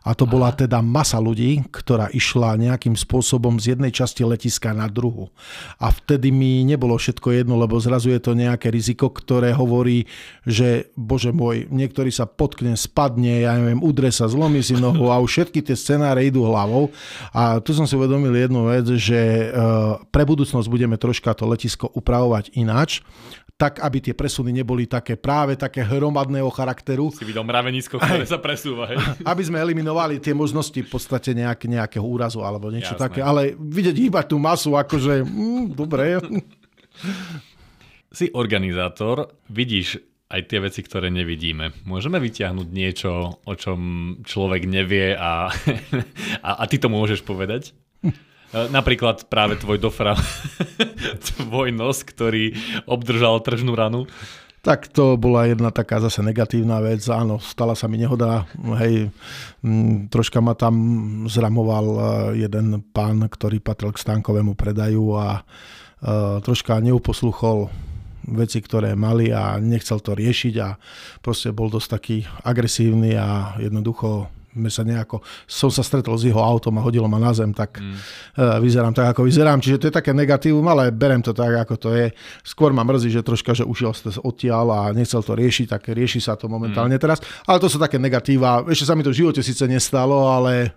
A 0.07 0.15
to 0.15 0.29
bola 0.29 0.55
teda 0.55 0.79
masa 0.85 1.19
ľudí, 1.19 1.65
ktorá 1.71 2.11
išla 2.13 2.59
nejakým 2.59 2.95
spôsobom 2.95 3.59
z 3.59 3.75
jednej 3.75 3.91
časti 3.95 4.23
letiska 4.23 4.71
na 4.77 4.87
druhu. 4.87 5.31
A 5.79 5.91
vtedy 5.91 6.31
mi 6.31 6.63
nebolo 6.63 6.95
všetko 6.99 7.35
jedno, 7.35 7.59
lebo 7.59 7.79
zrazu 7.79 8.11
je 8.15 8.21
to 8.23 8.39
nejaké 8.39 8.71
riziko, 8.71 9.11
ktoré 9.11 9.55
hovorí, 9.55 10.07
že 10.45 10.91
bože 10.95 11.35
môj, 11.35 11.69
niektorý 11.69 12.11
sa 12.11 12.27
potkne, 12.27 12.75
spadne, 12.75 13.45
ja 13.45 13.55
neviem, 13.59 13.83
udre 13.83 14.11
sa, 14.15 14.31
zlomí 14.31 14.63
si 14.63 14.79
nohu 14.79 15.11
a 15.11 15.21
už 15.23 15.31
všetky 15.31 15.61
tie 15.63 15.77
scenáre 15.79 16.27
idú 16.27 16.47
hlavou. 16.47 16.91
A 17.31 17.63
tu 17.63 17.75
som 17.75 17.87
si 17.87 17.95
uvedomil 17.95 18.35
jednu 18.35 18.67
vec, 18.71 18.87
že 18.99 19.19
eh, 19.19 19.53
pre 20.11 20.25
budúcnosť 20.27 20.67
budeme 20.67 20.99
troška 20.99 21.35
to 21.35 21.47
letisko 21.47 21.87
upravovať 21.95 22.55
ináč 22.59 23.03
tak, 23.59 23.83
aby 23.83 23.99
tie 23.99 24.15
presuny 24.15 24.55
neboli 24.55 24.87
také 24.87 25.19
práve 25.19 25.59
také 25.59 25.83
hromadného 25.83 26.47
charakteru. 26.55 27.11
Si 27.11 27.27
videl 27.27 27.43
mravenisko, 27.43 27.99
ktoré 27.99 28.23
sa 28.23 28.39
presúva. 28.39 28.87
Hej. 28.87 29.03
Aby 29.35 29.43
sme 29.43 29.59
eliminovali 29.59 30.23
tie 30.23 30.31
možnosti 30.31 30.79
v 30.79 30.87
podstate 30.87 31.35
nejak, 31.35 31.67
nejakého 31.67 32.07
úrazu 32.07 32.39
alebo 32.47 32.71
niečo 32.71 32.95
Jasné. 32.95 33.05
také, 33.11 33.21
ale 33.21 33.59
vidieť 33.59 33.99
iba 33.99 34.23
tú 34.23 34.39
masu, 34.39 34.79
akože, 34.79 35.27
mm, 35.27 35.75
dobre. 35.75 36.23
Si 38.15 38.31
organizátor, 38.31 39.27
vidíš 39.51 39.99
aj 40.31 40.41
tie 40.47 40.63
veci, 40.63 40.81
ktoré 40.87 41.11
nevidíme. 41.11 41.75
Môžeme 41.83 42.23
vyťahnuť 42.23 42.69
niečo, 42.71 43.43
o 43.43 43.55
čom 43.59 43.79
človek 44.23 44.71
nevie 44.71 45.19
a, 45.19 45.51
a, 46.47 46.51
a 46.63 46.65
ty 46.71 46.79
to 46.79 46.87
môžeš 46.87 47.27
povedať? 47.27 47.75
E, 48.49 48.69
napríklad 48.73 49.29
práve 49.29 49.61
tvoj 49.61 49.77
dofra, 49.77 50.17
tvoj 51.37 51.69
nos, 51.73 52.01
ktorý 52.01 52.57
obdržal 52.89 53.41
tržnú 53.45 53.77
ranu. 53.77 54.09
Tak 54.59 54.91
to 54.91 55.15
bola 55.15 55.47
jedna 55.47 55.71
taká 55.71 56.03
zase 56.03 56.19
negatívna 56.21 56.83
vec. 56.83 57.01
Áno, 57.07 57.39
stala 57.39 57.79
sa 57.79 57.87
mi 57.87 57.95
nehoda. 57.95 58.43
Hej, 58.83 59.15
troška 60.11 60.43
ma 60.43 60.59
tam 60.59 60.75
zramoval 61.31 61.87
e, 61.87 62.01
jeden 62.49 62.83
pán, 62.91 63.23
ktorý 63.29 63.61
patril 63.61 63.95
k 63.95 64.03
stánkovému 64.03 64.59
predaju 64.59 65.05
a 65.15 65.29
uh, 65.41 66.43
troška 66.43 66.79
neuposluchol 66.85 67.71
veci, 68.29 68.61
ktoré 68.61 68.93
mali 68.93 69.33
a 69.33 69.57
nechcel 69.57 70.05
to 70.05 70.13
riešiť 70.13 70.55
a 70.61 70.77
proste 71.25 71.55
bol 71.55 71.73
dosť 71.73 71.89
taký 71.89 72.17
agresívny 72.45 73.17
a 73.17 73.57
jednoducho 73.57 74.29
sme 74.59 74.71
sa 74.75 74.83
nejako, 74.83 75.23
som 75.47 75.71
sa 75.71 75.87
stretol 75.87 76.19
s 76.19 76.27
jeho 76.27 76.43
autom 76.43 76.75
a 76.77 76.85
hodilo 76.85 77.07
ma 77.07 77.23
na 77.23 77.31
zem, 77.31 77.55
tak 77.55 77.79
mm. 77.79 77.95
uh, 78.37 78.59
vyzerám 78.59 78.91
tak, 78.91 79.15
ako 79.15 79.25
vyzerám. 79.25 79.63
Čiže 79.63 79.79
to 79.79 79.87
je 79.89 79.95
také 79.95 80.11
negatívum, 80.11 80.67
ale 80.67 80.91
berem 80.91 81.23
to 81.23 81.31
tak, 81.31 81.55
ako 81.55 81.75
to 81.79 81.89
je. 81.95 82.11
Skôr 82.43 82.75
ma 82.75 82.83
mrzí, 82.83 83.15
že 83.15 83.23
troška, 83.23 83.55
že 83.55 83.63
ušiel 83.63 83.95
ste 83.95 84.11
odtiaľ 84.19 84.67
a 84.75 84.81
nechcel 84.91 85.23
to 85.23 85.39
riešiť, 85.39 85.67
tak 85.79 85.95
rieši 85.95 86.19
sa 86.19 86.35
to 86.35 86.51
momentálne 86.51 86.99
mm. 86.99 87.03
teraz. 87.03 87.23
Ale 87.47 87.63
to 87.63 87.71
sú 87.71 87.79
také 87.79 88.03
negatíva. 88.03 88.67
Ešte 88.67 88.91
sa 88.91 88.99
mi 88.99 89.07
to 89.07 89.15
v 89.15 89.23
živote 89.23 89.41
síce 89.41 89.65
nestalo, 89.71 90.27
ale 90.27 90.75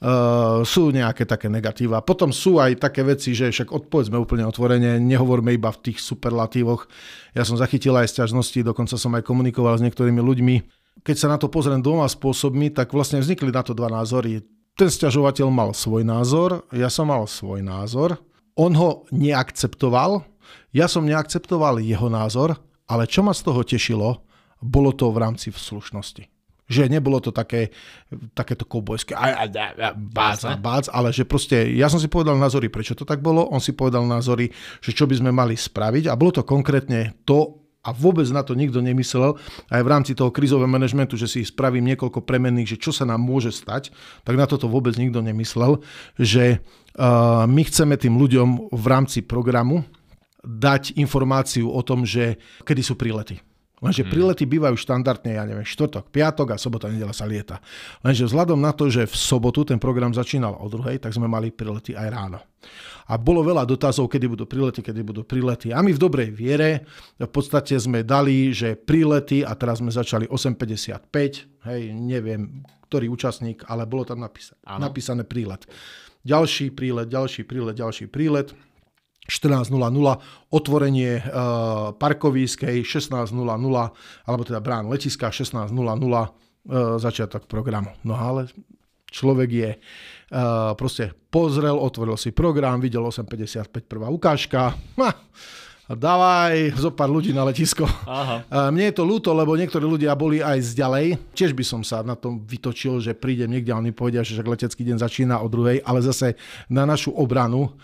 Uh, 0.00 0.64
sú 0.64 0.88
nejaké 0.96 1.28
také 1.28 1.52
negatíva. 1.52 2.00
Potom 2.00 2.32
sú 2.32 2.56
aj 2.56 2.80
také 2.80 3.04
veci, 3.04 3.36
že 3.36 3.52
však 3.52 3.68
odpovedzme 3.68 4.16
úplne 4.16 4.48
otvorene, 4.48 4.96
nehovorme 4.96 5.52
iba 5.52 5.68
v 5.68 5.92
tých 5.92 6.00
superlatívoch. 6.00 6.88
Ja 7.36 7.44
som 7.44 7.60
zachytil 7.60 7.92
aj 7.92 8.08
sťažnosti, 8.08 8.64
dokonca 8.64 8.96
som 8.96 9.12
aj 9.12 9.28
komunikoval 9.28 9.76
s 9.76 9.84
niektorými 9.84 10.24
ľuďmi, 10.24 10.79
keď 11.00 11.16
sa 11.16 11.28
na 11.32 11.40
to 11.40 11.48
pozriem 11.48 11.80
dvoma 11.80 12.04
spôsobmi, 12.06 12.72
tak 12.74 12.92
vlastne 12.92 13.22
vznikli 13.24 13.48
na 13.48 13.64
to 13.64 13.72
dva 13.72 13.88
názory. 13.88 14.44
Ten 14.76 14.88
sťažovateľ 14.88 15.46
mal 15.48 15.70
svoj 15.72 16.04
názor, 16.04 16.64
ja 16.72 16.92
som 16.92 17.08
mal 17.08 17.24
svoj 17.24 17.64
názor. 17.64 18.20
On 18.56 18.72
ho 18.76 19.08
neakceptoval, 19.12 20.24
ja 20.76 20.86
som 20.86 21.08
neakceptoval 21.08 21.80
jeho 21.80 22.08
názor, 22.12 22.58
ale 22.90 23.06
čo 23.06 23.24
ma 23.24 23.32
z 23.32 23.42
toho 23.46 23.60
tešilo, 23.64 24.26
bolo 24.60 24.92
to 24.92 25.08
v 25.08 25.20
rámci 25.22 25.48
slušnosti. 25.48 26.28
Že 26.70 26.86
nebolo 26.86 27.18
to 27.18 27.34
také, 27.34 27.74
takéto 28.30 28.62
koubojské 28.62 29.16
bác 30.14 30.38
a 30.46 30.54
bác, 30.54 30.86
ale 30.86 31.10
že 31.10 31.26
proste 31.26 31.74
ja 31.74 31.90
som 31.90 31.98
si 31.98 32.06
povedal 32.06 32.38
názory, 32.38 32.70
prečo 32.70 32.94
to 32.94 33.02
tak 33.02 33.18
bolo, 33.18 33.42
on 33.50 33.58
si 33.58 33.74
povedal 33.74 34.06
názory, 34.06 34.52
že 34.78 34.94
čo 34.94 35.10
by 35.10 35.18
sme 35.18 35.30
mali 35.34 35.58
spraviť 35.58 36.06
a 36.06 36.14
bolo 36.14 36.30
to 36.30 36.42
konkrétne 36.46 37.18
to, 37.26 37.58
a 37.80 37.96
vôbec 37.96 38.28
na 38.28 38.44
to 38.44 38.52
nikto 38.52 38.84
nemyslel, 38.84 39.40
aj 39.72 39.80
v 39.80 39.90
rámci 39.90 40.12
toho 40.12 40.28
krizového 40.28 40.68
manažmentu, 40.68 41.16
že 41.16 41.24
si 41.24 41.40
spravím 41.48 41.88
niekoľko 41.94 42.20
premenných, 42.20 42.76
že 42.76 42.80
čo 42.80 42.92
sa 42.92 43.08
nám 43.08 43.24
môže 43.24 43.52
stať, 43.56 43.88
tak 44.24 44.36
na 44.36 44.44
toto 44.44 44.68
vôbec 44.68 44.92
nikto 45.00 45.24
nemyslel, 45.24 45.80
že 46.20 46.60
uh, 46.60 47.48
my 47.48 47.62
chceme 47.64 47.96
tým 47.96 48.20
ľuďom 48.20 48.68
v 48.68 48.84
rámci 48.84 49.24
programu 49.24 49.88
dať 50.44 50.96
informáciu 51.00 51.72
o 51.72 51.80
tom, 51.80 52.04
že 52.04 52.40
kedy 52.64 52.82
sú 52.84 52.96
prílety. 52.96 53.40
Lenže 53.80 54.04
hmm. 54.04 54.12
prílety 54.12 54.44
bývajú 54.44 54.76
štandardne, 54.76 55.40
ja 55.40 55.44
neviem, 55.48 55.64
štvrtok, 55.64 56.12
piatok 56.12 56.52
a 56.52 56.56
sobota, 56.60 56.92
nedela 56.92 57.16
sa 57.16 57.24
lieta. 57.24 57.64
Lenže 58.04 58.28
vzhľadom 58.28 58.60
na 58.60 58.76
to, 58.76 58.92
že 58.92 59.08
v 59.08 59.16
sobotu 59.16 59.64
ten 59.64 59.80
program 59.80 60.12
začínal 60.12 60.60
o 60.60 60.68
druhej, 60.68 61.00
tak 61.00 61.16
sme 61.16 61.24
mali 61.24 61.48
prílety 61.48 61.96
aj 61.96 62.08
ráno. 62.12 62.38
A 63.08 63.16
bolo 63.16 63.40
veľa 63.40 63.64
dotazov, 63.64 64.12
kedy 64.12 64.36
budú 64.36 64.44
prílety, 64.44 64.84
kedy 64.84 65.00
budú 65.00 65.24
prílety. 65.24 65.72
A 65.72 65.80
my 65.80 65.96
v 65.96 65.98
dobrej 65.98 66.28
viere 66.28 66.84
v 67.16 67.30
podstate 67.32 67.72
sme 67.80 68.04
dali, 68.04 68.52
že 68.52 68.76
prílety, 68.76 69.40
a 69.42 69.56
teraz 69.56 69.80
sme 69.80 69.88
začali 69.88 70.28
8.55, 70.28 71.64
hej, 71.72 71.82
neviem, 71.96 72.60
ktorý 72.86 73.08
účastník, 73.08 73.64
ale 73.64 73.88
bolo 73.88 74.04
tam 74.04 74.20
napísané, 74.20 74.60
napísané 74.76 75.22
prílet. 75.24 75.64
Ďalší 76.20 76.76
prílet, 76.76 77.08
ďalší 77.08 77.48
prílet, 77.48 77.80
ďalší 77.80 78.12
prílet 78.12 78.52
14.00 79.30 79.70
otvorenie 80.50 81.22
uh, 81.22 81.94
parkovískej 81.94 82.82
16.00 82.82 83.30
alebo 84.26 84.42
teda 84.42 84.58
brán 84.58 84.90
letiska 84.90 85.30
16.00 85.30 85.70
uh, 85.70 86.28
začiatok 86.98 87.46
programu. 87.46 87.94
No 88.02 88.18
ale 88.18 88.50
človek 89.14 89.48
je 89.50 89.70
uh, 89.78 90.74
proste 90.74 91.14
pozrel, 91.30 91.78
otvoril 91.78 92.18
si 92.18 92.34
program, 92.34 92.82
videl 92.82 93.06
8.55 93.06 93.86
prvá 93.86 94.10
ukážka. 94.10 94.74
Ha, 94.98 95.10
dávaj 95.94 96.78
zo 96.78 96.90
pár 96.94 97.10
ľudí 97.10 97.34
na 97.34 97.42
letisko. 97.42 97.82
Aha. 98.06 98.70
Mne 98.70 98.90
je 98.90 98.94
to 98.94 99.02
ľúto, 99.02 99.34
lebo 99.34 99.58
niektorí 99.58 99.82
ľudia 99.82 100.14
boli 100.14 100.38
aj 100.38 100.58
z 100.62 100.70
ďalej. 100.78 101.06
Tiež 101.34 101.50
by 101.50 101.64
som 101.66 101.82
sa 101.82 102.06
na 102.06 102.14
tom 102.14 102.46
vytočil, 102.46 103.02
že 103.02 103.18
prídem 103.18 103.50
niekde 103.50 103.74
a 103.74 103.80
oni 103.82 103.90
povedia, 103.90 104.22
že 104.22 104.38
letecký 104.38 104.86
deň 104.86 105.02
začína 105.02 105.42
o 105.42 105.50
druhej, 105.50 105.82
ale 105.82 105.98
zase 105.98 106.38
na 106.70 106.86
našu 106.86 107.10
obranu 107.10 107.74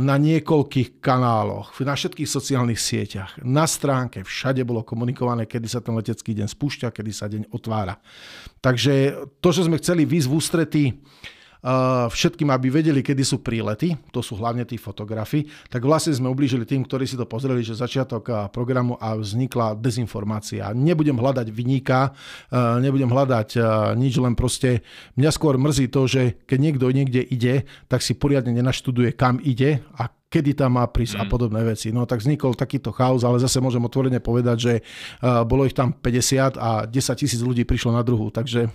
na 0.00 0.16
niekoľkých 0.16 1.04
kanáloch, 1.04 1.76
na 1.84 1.92
všetkých 1.92 2.24
sociálnych 2.24 2.80
sieťach, 2.80 3.36
na 3.44 3.68
stránke, 3.68 4.24
všade 4.24 4.64
bolo 4.64 4.80
komunikované, 4.80 5.44
kedy 5.44 5.68
sa 5.68 5.84
ten 5.84 5.92
letecký 5.92 6.32
deň 6.32 6.48
spúšťa, 6.48 6.88
kedy 6.88 7.12
sa 7.12 7.28
deň 7.28 7.52
otvára. 7.52 8.00
Takže 8.64 9.28
to, 9.44 9.48
že 9.52 9.68
sme 9.68 9.76
chceli 9.76 10.08
výsť 10.08 10.28
v 10.28 10.36
ústretí 10.36 10.84
všetkým, 12.10 12.50
aby 12.50 12.74
vedeli, 12.74 13.06
kedy 13.06 13.22
sú 13.22 13.38
prílety, 13.38 13.94
to 14.10 14.18
sú 14.18 14.34
hlavne 14.34 14.66
tí 14.66 14.74
fotografi, 14.74 15.46
tak 15.70 15.86
vlastne 15.86 16.10
sme 16.10 16.26
ublížili 16.26 16.66
tým, 16.66 16.82
ktorí 16.82 17.06
si 17.06 17.14
to 17.14 17.22
pozreli, 17.22 17.62
že 17.62 17.78
začiatok 17.78 18.50
programu 18.50 18.98
a 18.98 19.14
vznikla 19.14 19.78
dezinformácia. 19.78 20.74
Nebudem 20.74 21.14
hľadať 21.14 21.54
vyníka, 21.54 22.18
nebudem 22.82 23.06
hľadať 23.06 23.48
nič, 23.94 24.14
len 24.18 24.34
proste 24.34 24.82
mňa 25.14 25.30
skôr 25.30 25.54
mrzí 25.54 25.86
to, 25.86 26.10
že 26.10 26.42
keď 26.50 26.58
niekto 26.58 26.90
niekde 26.90 27.22
ide, 27.22 27.62
tak 27.86 28.02
si 28.02 28.18
poriadne 28.18 28.50
nenaštuduje, 28.50 29.14
kam 29.14 29.38
ide 29.38 29.86
a 29.94 30.10
kedy 30.10 30.58
tam 30.58 30.80
má 30.80 30.88
prísť 30.90 31.14
mm. 31.14 31.22
a 31.22 31.24
podobné 31.30 31.60
veci. 31.62 31.94
No 31.94 32.10
tak 32.10 32.26
vznikol 32.26 32.58
takýto 32.58 32.90
chaos, 32.90 33.22
ale 33.22 33.38
zase 33.38 33.62
môžem 33.62 33.84
otvorene 33.86 34.18
povedať, 34.18 34.56
že 34.58 34.74
bolo 35.46 35.62
ich 35.62 35.78
tam 35.78 35.94
50 35.94 36.58
a 36.58 36.90
10 36.90 37.20
tisíc 37.22 37.38
ľudí 37.38 37.62
prišlo 37.62 37.94
na 37.94 38.02
druhu, 38.02 38.34
takže 38.34 38.66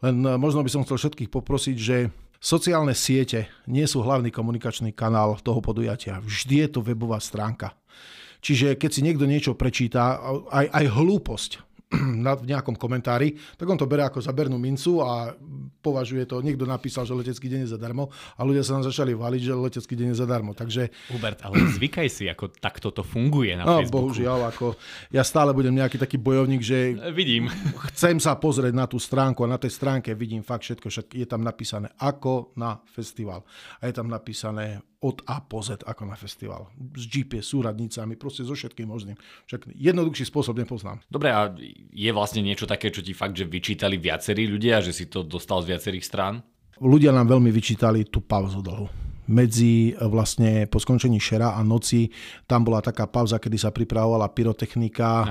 len 0.00 0.16
možno 0.40 0.64
by 0.64 0.70
som 0.72 0.80
chcel 0.86 0.96
všetkých 0.96 1.28
poprosiť, 1.28 1.76
že 1.76 2.08
Sociálne 2.40 2.96
siete 2.96 3.52
nie 3.68 3.84
sú 3.84 4.00
hlavný 4.00 4.32
komunikačný 4.32 4.96
kanál 4.96 5.36
toho 5.44 5.60
podujatia. 5.60 6.24
Vždy 6.24 6.64
je 6.64 6.68
to 6.72 6.80
webová 6.80 7.20
stránka. 7.20 7.76
Čiže 8.40 8.80
keď 8.80 8.90
si 8.90 9.04
niekto 9.04 9.28
niečo 9.28 9.52
prečíta, 9.52 10.16
aj, 10.48 10.72
aj 10.72 10.86
hlúposť, 10.88 11.69
v 12.42 12.46
nejakom 12.46 12.78
komentári, 12.78 13.34
tak 13.58 13.66
on 13.66 13.74
to 13.74 13.90
bere 13.90 14.06
ako 14.06 14.22
zabernú 14.22 14.56
mincu 14.62 15.02
a 15.02 15.34
považuje 15.82 16.22
to, 16.28 16.38
niekto 16.38 16.62
napísal, 16.62 17.02
že 17.02 17.16
letecký 17.16 17.50
deň 17.50 17.66
je 17.66 17.74
zadarmo 17.74 18.14
a 18.38 18.40
ľudia 18.46 18.62
sa 18.62 18.78
nám 18.78 18.86
začali 18.86 19.10
váliť, 19.16 19.42
že 19.50 19.52
letecký 19.58 19.94
deň 19.98 20.14
je 20.14 20.18
zadarmo. 20.22 20.52
Takže... 20.54 20.86
Hubert, 21.10 21.42
ale 21.42 21.66
zvykaj 21.76 22.06
si, 22.06 22.30
ako 22.30 22.54
takto 22.54 22.94
to 22.94 23.02
funguje 23.02 23.58
na 23.58 23.66
no, 23.66 23.82
Facebooku. 23.82 24.14
Bohužiaľ, 24.14 24.54
ako 24.54 24.78
ja 25.10 25.26
stále 25.26 25.50
budem 25.50 25.74
nejaký 25.74 25.98
taký 25.98 26.20
bojovník, 26.20 26.62
že 26.62 26.94
Vidím. 27.10 27.50
chcem 27.90 28.22
sa 28.22 28.38
pozrieť 28.38 28.74
na 28.76 28.86
tú 28.86 29.02
stránku 29.02 29.42
a 29.42 29.50
na 29.50 29.58
tej 29.58 29.74
stránke 29.74 30.14
vidím 30.14 30.46
fakt 30.46 30.62
všetko, 30.62 30.86
však 30.86 31.06
je 31.16 31.26
tam 31.26 31.42
napísané 31.42 31.90
ako 31.98 32.54
na 32.54 32.78
festival. 32.86 33.42
A 33.82 33.90
je 33.90 33.94
tam 33.96 34.06
napísané 34.06 34.78
od 35.00 35.24
A 35.24 35.40
po 35.40 35.64
Z 35.64 35.80
ako 35.88 36.04
na 36.04 36.16
festival. 36.16 36.68
S 36.92 37.08
GPS, 37.08 37.56
súradnicami, 37.56 38.20
proste 38.20 38.44
so 38.44 38.52
všetkým 38.52 38.84
možným. 38.84 39.16
Však 39.48 39.72
jednoduchší 39.72 40.28
spôsob 40.28 40.60
nepoznám. 40.60 41.00
Dobre, 41.08 41.32
a 41.32 41.48
je 41.90 42.10
vlastne 42.12 42.44
niečo 42.44 42.68
také, 42.68 42.92
čo 42.92 43.00
ti 43.00 43.16
fakt, 43.16 43.32
že 43.32 43.48
vyčítali 43.48 43.96
viacerí 43.96 44.44
ľudia, 44.44 44.84
že 44.84 44.92
si 44.92 45.08
to 45.08 45.24
dostal 45.24 45.64
z 45.64 45.72
viacerých 45.72 46.04
strán? 46.04 46.44
Ľudia 46.80 47.16
nám 47.16 47.32
veľmi 47.32 47.48
vyčítali 47.48 48.08
tú 48.08 48.20
pauzu 48.24 48.60
dlhu 48.60 49.10
medzi 49.30 49.94
e, 49.94 50.02
vlastne 50.10 50.66
po 50.66 50.82
skončení 50.82 51.22
šera 51.22 51.54
a 51.54 51.62
noci, 51.62 52.10
tam 52.50 52.66
bola 52.66 52.82
taká 52.82 53.06
pauza, 53.06 53.38
kedy 53.38 53.56
sa 53.56 53.70
pripravovala 53.70 54.34
pyrotechnika. 54.34 55.08
E, 55.22 55.24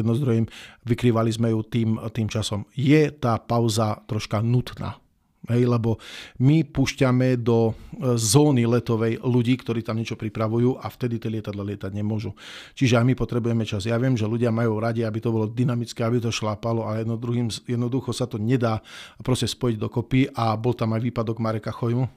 jedno 0.00 0.16
z 0.16 0.20
druhým, 0.24 0.46
vykrývali 0.88 1.28
sme 1.28 1.52
ju 1.52 1.60
tým, 1.60 2.00
tým 2.08 2.32
časom. 2.32 2.64
Je 2.72 3.12
tá 3.12 3.36
pauza 3.36 4.00
troška 4.08 4.40
nutná 4.40 4.96
Hej, 5.46 5.70
lebo 5.70 6.02
my 6.42 6.66
púšťame 6.66 7.38
do 7.38 7.70
e, 7.70 7.72
zóny 8.18 8.66
letovej 8.66 9.22
ľudí, 9.22 9.54
ktorí 9.54 9.86
tam 9.86 9.96
niečo 9.96 10.18
pripravujú 10.18 10.82
a 10.82 10.90
vtedy 10.90 11.22
tie 11.22 11.30
lietadla 11.30 11.62
lietať 11.62 11.94
nemôžu. 11.94 12.34
Čiže 12.74 12.98
aj 12.98 13.06
my 13.06 13.14
potrebujeme 13.14 13.62
čas. 13.62 13.86
Ja 13.86 13.96
viem, 14.02 14.18
že 14.18 14.26
ľudia 14.26 14.50
majú 14.50 14.82
radi, 14.82 15.06
aby 15.06 15.22
to 15.22 15.30
bolo 15.30 15.46
dynamické, 15.46 16.02
aby 16.02 16.18
to 16.18 16.34
šlápalo, 16.34 16.84
ale 16.84 17.06
jedno 17.06 17.14
druhým, 17.14 17.48
jednoducho 17.48 18.10
sa 18.10 18.26
to 18.26 18.36
nedá 18.36 18.82
proste 19.22 19.46
spojiť 19.46 19.76
dokopy 19.78 20.34
a 20.34 20.58
bol 20.58 20.74
tam 20.74 20.98
aj 20.98 21.06
výpadok 21.06 21.38
Mareka 21.38 21.70
Chojmu. 21.70 22.10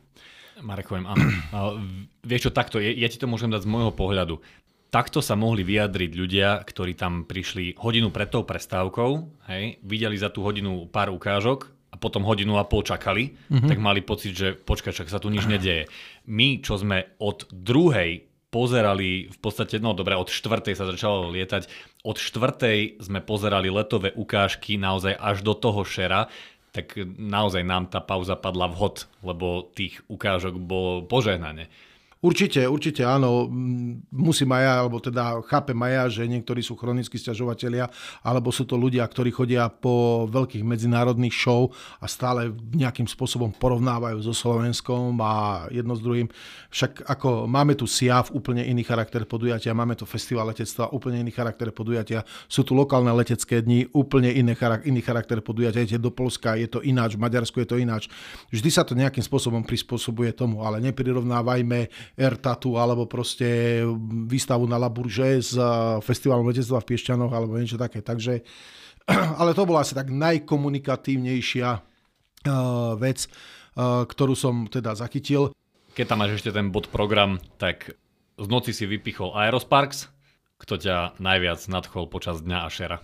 Marek 0.66 0.90
Chojm, 0.90 1.06
áno. 1.08 1.24
Vieš 2.28 2.50
čo, 2.50 2.52
takto, 2.52 2.78
ja 2.82 3.08
ti 3.08 3.18
to 3.18 3.32
môžem 3.32 3.50
dať 3.50 3.64
z 3.64 3.72
môjho 3.72 3.94
pohľadu. 3.96 4.44
Takto 4.92 5.24
sa 5.24 5.40
mohli 5.40 5.64
vyjadriť 5.64 6.12
ľudia, 6.20 6.60
ktorí 6.68 7.00
tam 7.00 7.24
prišli 7.24 7.80
hodinu 7.80 8.12
pred 8.12 8.28
tou 8.28 8.44
prestávkou, 8.44 9.12
hej, 9.48 9.80
videli 9.88 10.20
za 10.20 10.28
tú 10.28 10.44
hodinu 10.44 10.84
pár 10.92 11.16
ukážok 11.16 11.72
a 11.72 11.81
potom 12.02 12.26
hodinu 12.26 12.58
a 12.58 12.66
pol 12.66 12.82
čakali, 12.82 13.30
mm-hmm. 13.30 13.70
tak 13.70 13.78
mali 13.78 14.02
pocit, 14.02 14.34
že 14.34 14.58
počkaj, 14.58 14.98
čak 14.98 15.08
sa 15.14 15.22
tu 15.22 15.30
nič 15.30 15.46
nedeje. 15.46 15.86
My, 16.26 16.58
čo 16.58 16.82
sme 16.82 17.14
od 17.22 17.46
druhej 17.54 18.26
pozerali 18.52 19.32
v 19.32 19.38
podstate, 19.40 19.80
no 19.80 19.94
dobre, 19.94 20.18
od 20.18 20.28
štvrtej 20.28 20.76
sa 20.76 20.90
začalo 20.90 21.32
lietať, 21.32 21.70
od 22.04 22.18
štvrtej 22.18 23.00
sme 23.00 23.22
pozerali 23.24 23.72
letové 23.72 24.12
ukážky 24.12 24.76
naozaj 24.76 25.16
až 25.16 25.46
do 25.46 25.54
toho 25.56 25.86
šera, 25.86 26.28
tak 26.76 26.98
naozaj 27.16 27.64
nám 27.64 27.88
tá 27.88 28.04
pauza 28.04 28.36
padla 28.36 28.68
vhod, 28.68 29.08
lebo 29.24 29.72
tých 29.72 30.04
ukážok 30.12 30.60
bolo 30.60 31.04
požehnanie. 31.08 31.72
Určite, 32.22 32.62
určite 32.70 33.02
áno. 33.02 33.50
Musím 34.14 34.54
aj 34.54 34.62
ja, 34.62 34.74
alebo 34.86 35.02
teda 35.02 35.42
chápem 35.50 35.74
aj 35.74 35.92
ja, 35.92 36.04
že 36.22 36.24
niektorí 36.30 36.62
sú 36.62 36.78
chronickí 36.78 37.18
stiažovateľia, 37.18 37.90
alebo 38.22 38.54
sú 38.54 38.70
to 38.70 38.78
ľudia, 38.78 39.02
ktorí 39.10 39.34
chodia 39.34 39.66
po 39.74 40.30
veľkých 40.30 40.62
medzinárodných 40.62 41.34
show 41.34 41.74
a 41.98 42.06
stále 42.06 42.54
nejakým 42.78 43.10
spôsobom 43.10 43.50
porovnávajú 43.58 44.22
so 44.22 44.38
Slovenskom 44.38 45.18
a 45.18 45.66
jedno 45.74 45.98
s 45.98 46.06
druhým. 46.06 46.30
Však 46.70 47.10
ako 47.10 47.50
máme 47.50 47.74
tu 47.74 47.90
SIAV, 47.90 48.30
úplne 48.38 48.70
iný 48.70 48.86
charakter 48.86 49.26
podujatia, 49.26 49.74
máme 49.74 49.98
tu 49.98 50.06
festival 50.06 50.46
letectva, 50.54 50.94
úplne 50.94 51.26
iný 51.26 51.34
charakter 51.34 51.74
podujatia, 51.74 52.22
sú 52.46 52.62
tu 52.62 52.78
lokálne 52.78 53.10
letecké 53.18 53.66
dni, 53.66 53.90
úplne 53.98 54.30
iný, 54.30 54.54
iný 54.86 55.02
charakter 55.02 55.42
podujatia, 55.42 55.82
idete 55.82 55.98
do 55.98 56.14
Polska, 56.14 56.54
je 56.54 56.70
to 56.70 56.86
ináč, 56.86 57.18
v 57.18 57.26
Maďarsku 57.26 57.66
je 57.66 57.68
to 57.68 57.82
ináč. 57.82 58.14
Vždy 58.54 58.70
sa 58.70 58.86
to 58.86 58.94
nejakým 58.94 59.26
spôsobom 59.26 59.66
prispôsobuje 59.66 60.38
tomu, 60.38 60.62
ale 60.62 60.78
neprirovnávajme 60.86 62.11
Ertatu 62.20 62.76
alebo 62.76 63.08
proste 63.08 63.82
výstavu 64.28 64.68
na 64.68 64.76
Laburže 64.76 65.40
s 65.40 65.56
eh, 65.56 65.66
festivalom 66.04 66.48
letectva 66.48 66.84
v 66.84 66.88
Piešťanoch 66.92 67.32
alebo 67.32 67.56
niečo 67.56 67.80
také. 67.80 68.04
Takže, 68.04 68.44
ale 69.42 69.56
to 69.56 69.64
bola 69.64 69.84
asi 69.84 69.96
tak 69.96 70.12
najkomunikatívnejšia 70.12 71.70
uh, 71.72 72.94
vec, 73.00 73.26
uh, 73.26 74.04
ktorú 74.06 74.34
som 74.38 74.68
teda 74.70 74.94
zachytil. 74.94 75.56
Keď 75.98 76.06
tam 76.08 76.24
máš 76.24 76.40
ešte 76.40 76.56
ten 76.56 76.72
bod 76.72 76.88
program, 76.94 77.42
tak 77.60 77.96
z 78.40 78.48
noci 78.48 78.72
si 78.72 78.88
vypichol 78.88 79.36
Aerosparks, 79.36 80.08
kto 80.62 80.78
ťa 80.78 81.20
najviac 81.20 81.60
nadchol 81.68 82.08
počas 82.08 82.40
dňa 82.46 82.60
a 82.66 82.70
šera? 82.70 82.98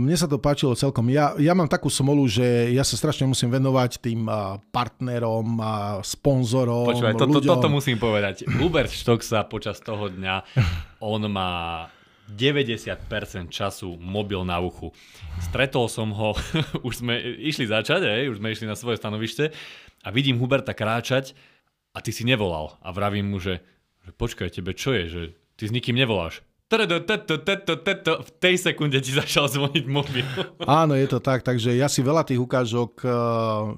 Mne 0.00 0.16
sa 0.16 0.24
to 0.24 0.40
páčilo 0.40 0.72
celkom. 0.72 1.12
Ja, 1.12 1.36
ja 1.36 1.52
mám 1.52 1.68
takú 1.68 1.92
smolu, 1.92 2.24
že 2.24 2.72
ja 2.72 2.80
sa 2.80 2.96
strašne 2.96 3.28
musím 3.28 3.52
venovať 3.52 4.00
tým 4.00 4.24
partnerom, 4.72 5.60
a 5.60 6.00
sponzorom, 6.00 6.88
Počúvaj, 6.88 7.14
to, 7.20 7.26
to, 7.28 7.40
toto 7.44 7.68
musím 7.68 8.00
povedať. 8.00 8.48
Hubert 8.56 8.88
Štok 8.88 9.20
sa 9.20 9.44
počas 9.44 9.76
toho 9.84 10.08
dňa, 10.08 10.34
on 11.04 11.28
má 11.28 11.84
90% 12.32 13.52
času 13.52 14.00
mobil 14.00 14.40
na 14.48 14.56
uchu. 14.64 14.96
Stretol 15.44 15.92
som 15.92 16.08
ho, 16.16 16.32
už 16.88 17.04
sme 17.04 17.20
išli 17.20 17.68
začať, 17.68 18.00
hej, 18.00 18.32
už 18.32 18.40
sme 18.40 18.56
išli 18.56 18.64
na 18.64 18.78
svoje 18.78 18.96
stanovište 18.96 19.52
a 20.00 20.08
vidím 20.08 20.40
Huberta 20.40 20.72
kráčať 20.72 21.36
a 21.92 22.00
ty 22.00 22.16
si 22.16 22.24
nevolal. 22.24 22.80
A 22.80 22.96
vravím 22.96 23.28
mu, 23.28 23.36
že, 23.36 23.60
že 24.08 24.16
počkaj, 24.16 24.56
tebe 24.56 24.72
čo 24.72 24.96
je, 24.96 25.04
že 25.04 25.22
ty 25.60 25.68
s 25.68 25.74
nikým 25.74 26.00
nevoláš 26.00 26.40
v 28.22 28.30
tej 28.38 28.54
sekunde 28.62 29.02
ti 29.02 29.10
začal 29.10 29.50
zvoniť 29.50 29.84
mobil. 29.90 30.22
Áno, 30.62 30.94
je 30.94 31.10
to 31.10 31.18
tak, 31.18 31.42
takže 31.42 31.74
ja 31.74 31.90
si 31.90 31.98
veľa 31.98 32.22
tých 32.22 32.38
ukážok 32.38 33.02
uh, 33.02 33.10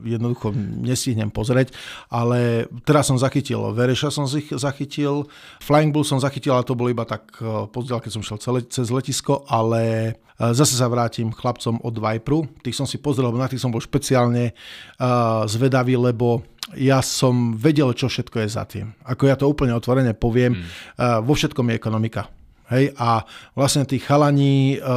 jednoducho 0.04 0.52
nestihnem 0.84 1.32
pozrieť, 1.32 1.72
ale 2.12 2.68
teraz 2.84 3.08
som 3.08 3.16
zachytil 3.16 3.72
Vereša 3.72 4.12
som 4.12 4.28
si 4.28 4.44
zachytil, 4.52 5.24
Flying 5.64 5.88
Bull 5.88 6.04
som 6.04 6.20
zachytil, 6.20 6.52
ale 6.52 6.68
to 6.68 6.76
bolo 6.76 6.92
iba 6.92 7.08
tak 7.08 7.32
uh, 7.40 7.64
pozdiaľ, 7.64 8.04
keď 8.04 8.12
som 8.12 8.22
šiel 8.22 8.38
celé, 8.44 8.60
cez 8.68 8.92
letisko, 8.92 9.48
ale 9.48 10.14
uh, 10.36 10.52
zase 10.52 10.76
sa 10.76 10.92
vrátim 10.92 11.32
chlapcom 11.32 11.80
od 11.80 11.96
Viperu, 11.96 12.44
tých 12.60 12.76
som 12.76 12.84
si 12.84 13.00
pozrel, 13.00 13.32
na 13.32 13.48
tých 13.48 13.64
som 13.64 13.72
bol 13.72 13.80
špeciálne 13.80 14.52
uh, 14.52 15.48
zvedavý, 15.48 15.96
lebo 15.96 16.44
ja 16.76 17.00
som 17.00 17.56
vedel, 17.56 17.96
čo 17.96 18.12
všetko 18.12 18.36
je 18.44 18.48
za 18.52 18.68
tým. 18.68 18.92
Ako 19.08 19.26
ja 19.26 19.34
to 19.40 19.48
úplne 19.48 19.72
otvorene 19.72 20.12
poviem, 20.12 20.60
hmm. 20.60 20.64
uh, 21.00 21.18
vo 21.24 21.32
všetkom 21.32 21.72
je 21.72 21.80
ekonomika 21.80 22.41
Hej, 22.72 22.96
a 22.96 23.20
vlastne 23.52 23.84
tí 23.84 24.00
chalani 24.00 24.80
e, 24.80 24.88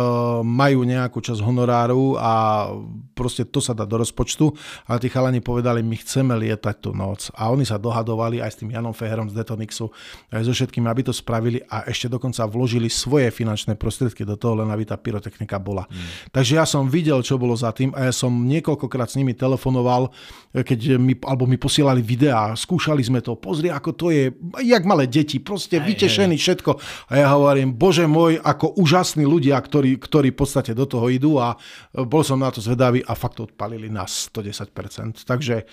majú 0.48 0.88
nejakú 0.88 1.20
časť 1.20 1.44
honoráru 1.44 2.16
a 2.16 2.72
proste 3.12 3.44
to 3.44 3.60
sa 3.60 3.76
dá 3.76 3.84
do 3.84 4.00
rozpočtu, 4.00 4.48
ale 4.88 5.04
tí 5.04 5.12
chalani 5.12 5.44
povedali, 5.44 5.84
my 5.84 6.00
chceme 6.00 6.40
lietať 6.40 6.76
tú 6.80 6.96
noc. 6.96 7.36
A 7.36 7.52
oni 7.52 7.68
sa 7.68 7.76
dohadovali 7.76 8.40
aj 8.40 8.52
s 8.56 8.60
tým 8.64 8.72
Janom 8.72 8.96
Feherom 8.96 9.28
z 9.28 9.36
Detonixu, 9.36 9.92
aj 10.32 10.48
so 10.48 10.56
všetkým, 10.56 10.88
aby 10.88 11.04
to 11.04 11.12
spravili 11.12 11.60
a 11.68 11.84
ešte 11.92 12.08
dokonca 12.08 12.48
vložili 12.48 12.88
svoje 12.88 13.28
finančné 13.28 13.76
prostriedky 13.76 14.24
do 14.24 14.40
toho, 14.40 14.64
len 14.64 14.72
aby 14.72 14.88
tá 14.88 14.96
pyrotechnika 14.96 15.60
bola. 15.60 15.84
Mm. 15.92 16.32
Takže 16.32 16.54
ja 16.56 16.64
som 16.64 16.88
videl, 16.88 17.20
čo 17.28 17.36
bolo 17.36 17.60
za 17.60 17.76
tým 17.76 17.92
a 17.92 18.08
ja 18.08 18.14
som 18.16 18.32
niekoľkokrát 18.32 19.12
s 19.12 19.20
nimi 19.20 19.36
telefonoval, 19.36 20.16
keď 20.56 20.96
mi, 20.96 21.18
alebo 21.28 21.44
mi 21.44 21.60
posielali 21.60 22.00
videá, 22.00 22.56
skúšali 22.56 23.04
sme 23.04 23.20
to, 23.20 23.36
pozri, 23.36 23.68
ako 23.68 23.90
to 23.92 24.08
je, 24.16 24.32
jak 24.64 24.84
malé 24.88 25.10
deti, 25.10 25.44
proste 25.44 25.82
vytešení 25.82 26.38
všetko. 26.40 26.72
A 27.10 27.14
ja 27.20 27.28
hovorím, 27.34 27.64
hovorím, 27.65 27.80
bože 27.82 28.06
môj, 28.06 28.34
ako 28.41 28.78
úžasní 28.78 29.25
ľudia, 29.25 29.58
ktorí, 29.58 29.97
ktorí 29.97 30.30
v 30.32 30.38
podstate 30.38 30.78
do 30.78 30.86
toho 30.86 31.10
idú 31.10 31.41
a 31.41 31.58
e, 31.58 32.06
bol 32.06 32.21
som 32.21 32.38
na 32.38 32.54
to 32.54 32.62
zvedavý 32.62 33.01
a 33.01 33.17
fakt 33.17 33.41
odpalili 33.41 33.89
na 33.89 34.06
110%. 34.06 35.25
Takže 35.25 35.56
e, 35.58 35.65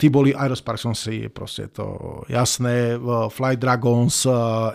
tí 0.00 0.08
boli, 0.08 0.32
Aerospark 0.32 0.80
som 0.80 0.96
si 0.96 1.28
proste 1.28 1.68
to 1.68 2.24
jasné, 2.32 2.96
Fly 3.28 3.60
Dragons, 3.60 4.24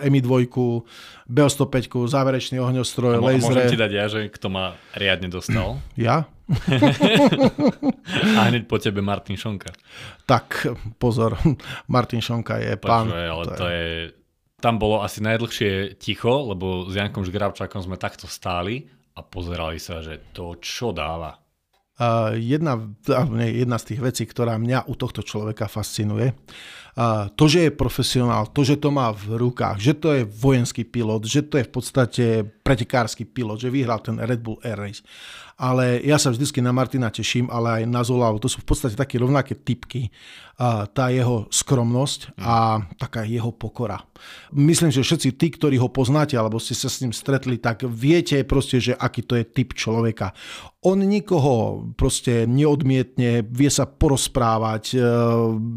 EMI 0.02 0.20
2, 0.22 1.26
BO105, 1.32 2.06
záverečný 2.06 2.56
ohňostroj, 2.62 3.18
laser. 3.18 3.50
Môžem 3.50 3.72
ti 3.74 3.78
dať 3.80 3.90
ja, 3.90 4.04
že 4.06 4.30
kto 4.30 4.46
ma 4.52 4.78
riadne 4.94 5.28
dostal? 5.28 5.78
Ja? 6.02 6.26
a 8.36 8.40
hneď 8.50 8.66
po 8.66 8.76
tebe 8.76 9.00
Martin 9.00 9.38
Šonka. 9.38 9.70
Tak, 10.26 10.66
pozor, 10.98 11.38
Martin 11.94 12.20
Šonka 12.20 12.58
je 12.58 12.74
Počuaj, 12.76 12.82
pán. 12.82 13.06
ale 13.08 13.44
to 13.54 13.64
je, 13.70 13.86
je 14.10 14.21
tam 14.62 14.78
bolo 14.78 15.02
asi 15.02 15.18
najdlhšie 15.18 15.98
ticho, 15.98 16.54
lebo 16.54 16.86
s 16.86 16.94
Jankom 16.94 17.26
Žgrabčákom 17.26 17.82
sme 17.82 17.98
takto 17.98 18.30
stáli 18.30 18.86
a 19.18 19.20
pozerali 19.26 19.82
sa, 19.82 19.98
že 19.98 20.30
to 20.30 20.56
čo 20.62 20.94
dáva. 20.94 21.42
Uh, 21.92 22.34
jedna, 22.40 22.80
jedna 23.44 23.76
z 23.76 23.92
tých 23.92 24.00
vecí, 24.00 24.24
ktorá 24.24 24.56
mňa 24.56 24.88
u 24.88 24.94
tohto 24.96 25.20
človeka 25.20 25.68
fascinuje, 25.68 26.32
to, 27.40 27.44
že 27.48 27.68
je 27.68 27.72
profesionál, 27.72 28.52
to, 28.52 28.68
že 28.68 28.76
to 28.76 28.92
má 28.92 29.08
v 29.16 29.40
rukách, 29.40 29.80
že 29.80 29.96
to 29.96 30.12
je 30.12 30.28
vojenský 30.28 30.84
pilot, 30.84 31.24
že 31.24 31.40
to 31.40 31.56
je 31.56 31.64
v 31.64 31.72
podstate 31.72 32.24
pretekársky 32.60 33.24
pilot, 33.24 33.64
že 33.64 33.72
vyhral 33.72 34.04
ten 34.04 34.20
Red 34.20 34.44
Bull 34.44 34.60
Air 34.60 34.76
Race 34.76 35.00
ale 35.62 36.02
ja 36.02 36.18
sa 36.18 36.34
vždycky 36.34 36.58
na 36.58 36.74
Martina 36.74 37.06
teším, 37.06 37.46
ale 37.46 37.82
aj 37.82 37.82
na 37.86 38.02
Zolavu. 38.02 38.42
To 38.42 38.50
sú 38.50 38.58
v 38.58 38.66
podstate 38.66 38.98
také 38.98 39.22
rovnaké 39.22 39.54
typky. 39.54 40.10
Tá 40.90 41.06
jeho 41.14 41.46
skromnosť 41.54 42.34
a 42.42 42.82
taká 42.98 43.22
jeho 43.22 43.54
pokora. 43.54 44.02
Myslím, 44.50 44.90
že 44.90 45.06
všetci 45.06 45.38
tí, 45.38 45.54
ktorí 45.54 45.78
ho 45.78 45.86
poznáte, 45.86 46.34
alebo 46.34 46.58
ste 46.58 46.74
sa 46.74 46.90
s 46.90 46.98
ním 47.06 47.14
stretli, 47.14 47.62
tak 47.62 47.86
viete 47.86 48.42
proste, 48.42 48.82
že 48.82 48.98
aký 48.98 49.22
to 49.22 49.38
je 49.38 49.46
typ 49.46 49.70
človeka. 49.78 50.34
On 50.82 50.98
nikoho 50.98 51.86
proste 51.94 52.42
neodmietne, 52.50 53.46
vie 53.46 53.70
sa 53.70 53.86
porozprávať, 53.86 54.98
e, 54.98 55.06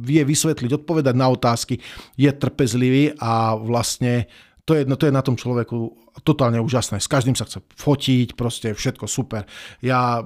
vie 0.02 0.22
vysvetliť, 0.26 0.82
odpovedať 0.82 1.14
na 1.14 1.30
otázky, 1.30 1.78
je 2.18 2.30
trpezlivý 2.34 3.14
a 3.22 3.54
vlastne 3.54 4.26
to 4.66 4.74
je, 4.74 4.82
no 4.90 4.98
to 4.98 5.06
je 5.06 5.14
na 5.14 5.22
tom 5.22 5.38
človeku 5.38 6.05
totálne 6.24 6.62
úžasné. 6.62 7.02
S 7.02 7.12
každým 7.12 7.36
sa 7.36 7.48
chce 7.50 7.60
fotiť, 7.76 8.38
proste 8.38 8.72
všetko 8.72 9.06
super. 9.10 9.44
Ja 9.82 10.24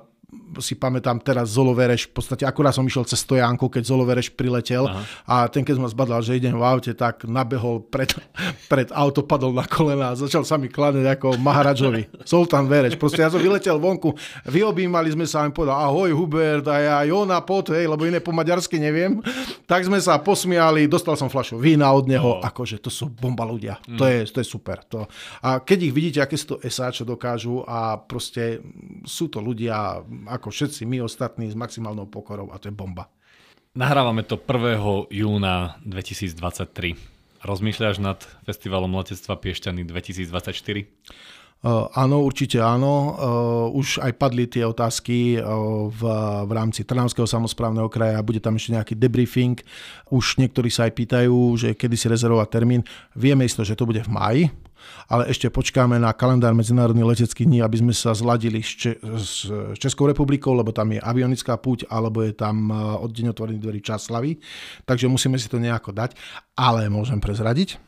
si 0.61 0.73
pamätám 0.73 1.21
teraz 1.21 1.53
Zolo 1.53 1.73
Vereš, 1.73 2.09
v 2.09 2.13
podstate 2.21 2.43
akurát 2.45 2.73
som 2.73 2.85
išiel 2.85 3.05
cez 3.05 3.21
Stojánku, 3.21 3.69
keď 3.69 3.83
Zolo 3.85 4.05
Vereš 4.05 4.33
priletel 4.33 4.85
Aha. 4.85 5.01
a 5.25 5.35
ten 5.49 5.61
keď 5.61 5.77
ma 5.77 5.89
zbadal, 5.89 6.21
že 6.21 6.37
idem 6.37 6.57
v 6.57 6.65
aute, 6.65 6.91
tak 6.93 7.25
nabehol 7.25 7.85
pred, 7.85 8.13
pred 8.71 8.89
auto, 8.93 9.21
padol 9.25 9.53
na 9.53 9.65
kolena 9.65 10.13
a 10.13 10.17
začal 10.17 10.45
sa 10.45 10.57
mi 10.57 10.69
kladať 10.69 11.05
ako 11.05 11.37
Maharadžovi. 11.41 12.25
Zoltán 12.25 12.65
Vereš. 12.65 12.97
Proste 12.97 13.21
ja 13.21 13.29
som 13.29 13.41
vyletel 13.41 13.77
vonku, 13.77 14.13
vyobímali 14.49 15.13
sme 15.13 15.25
sa 15.29 15.45
a 15.45 15.49
povedal 15.49 15.77
ahoj 15.77 16.13
Hubert 16.13 16.65
a 16.69 16.77
ja 16.81 16.97
Jona 17.05 17.41
pot, 17.45 17.69
hej, 17.73 17.85
lebo 17.85 18.05
iné 18.05 18.21
po 18.21 18.33
maďarsky 18.33 18.81
neviem. 18.81 19.21
Tak 19.69 19.85
sme 19.85 20.01
sa 20.01 20.17
posmiali, 20.21 20.89
dostal 20.89 21.13
som 21.13 21.29
flašu 21.29 21.61
vína 21.61 21.89
od 21.93 22.09
neho, 22.09 22.37
oh. 22.37 22.43
akože 22.43 22.81
to 22.81 22.89
sú 22.89 23.09
bomba 23.09 23.45
ľudia. 23.45 23.77
Mm. 23.85 23.97
To, 23.97 24.03
je, 24.05 24.19
to 24.29 24.37
je 24.41 24.47
super. 24.47 24.81
To. 24.93 25.05
A 25.45 25.61
keď 25.61 25.89
ich 25.89 25.93
vidíte, 25.93 26.19
aké 26.21 26.35
sú 26.37 26.57
to 26.57 26.61
esáče 26.61 27.05
dokážu 27.05 27.61
a 27.65 27.97
proste 27.97 28.61
sú 29.05 29.29
to 29.29 29.39
ľudia 29.41 30.01
ako 30.27 30.51
všetci 30.51 30.83
my 30.89 31.05
ostatní 31.05 31.47
s 31.47 31.55
maximálnou 31.55 32.09
pokorou 32.09 32.51
a 32.51 32.59
to 32.59 32.67
je 32.67 32.75
bomba. 32.75 33.07
Nahrávame 33.77 34.25
to 34.25 34.35
1. 34.35 35.13
júna 35.13 35.77
2023. 35.85 36.97
Rozmýšľaš 37.39 38.01
nad 38.03 38.19
festivalom 38.43 38.91
letectva 38.91 39.39
Piešťany 39.39 39.87
2024? 39.87 40.89
Uh, 41.59 41.91
áno, 41.91 42.23
určite 42.23 42.63
áno. 42.63 42.91
Uh, 43.19 43.79
už 43.79 43.99
aj 43.99 44.15
padli 44.15 44.47
tie 44.47 44.63
otázky 44.63 45.35
uh, 45.37 45.91
v, 45.91 46.01
v 46.47 46.51
rámci 46.55 46.87
Trnavského 46.87 47.27
samozprávneho 47.27 47.91
kraja. 47.91 48.23
Bude 48.23 48.39
tam 48.39 48.55
ešte 48.55 48.79
nejaký 48.79 48.95
debriefing. 48.95 49.59
Už 50.07 50.39
niektorí 50.39 50.71
sa 50.71 50.87
aj 50.87 50.95
pýtajú, 50.95 51.35
že 51.59 51.75
kedy 51.75 51.99
si 51.99 52.07
rezervovať 52.07 52.47
termín. 52.47 52.87
Vieme 53.11 53.43
isto, 53.43 53.67
že 53.67 53.75
to 53.75 53.83
bude 53.83 53.99
v 53.99 54.07
maji, 54.07 54.43
ale 55.09 55.29
ešte 55.29 55.49
počkáme 55.49 55.97
na 55.97 56.13
kalendár 56.13 56.53
Medzinárodných 56.53 57.17
leteckých 57.17 57.47
dní, 57.47 57.59
aby 57.63 57.77
sme 57.79 57.93
sa 57.95 58.13
zladili 58.13 58.61
s, 58.61 58.71
Če- 58.75 58.99
s 59.19 59.47
Českou 59.79 60.07
republikou, 60.07 60.53
lebo 60.53 60.71
tam 60.71 60.93
je 60.93 61.01
avionická 61.01 61.57
púť, 61.59 61.87
alebo 61.89 62.23
je 62.23 62.33
tam 62.33 62.69
e, 62.69 62.75
od 62.75 63.09
deň 63.11 63.31
otvorených 63.33 63.63
dverí 63.63 63.81
čas 63.81 64.07
slavy. 64.07 64.39
Takže 64.85 65.11
musíme 65.11 65.35
si 65.37 65.49
to 65.49 65.61
nejako 65.61 65.91
dať. 65.91 66.15
Ale 66.55 66.91
môžem 66.91 67.23
prezradiť, 67.23 67.79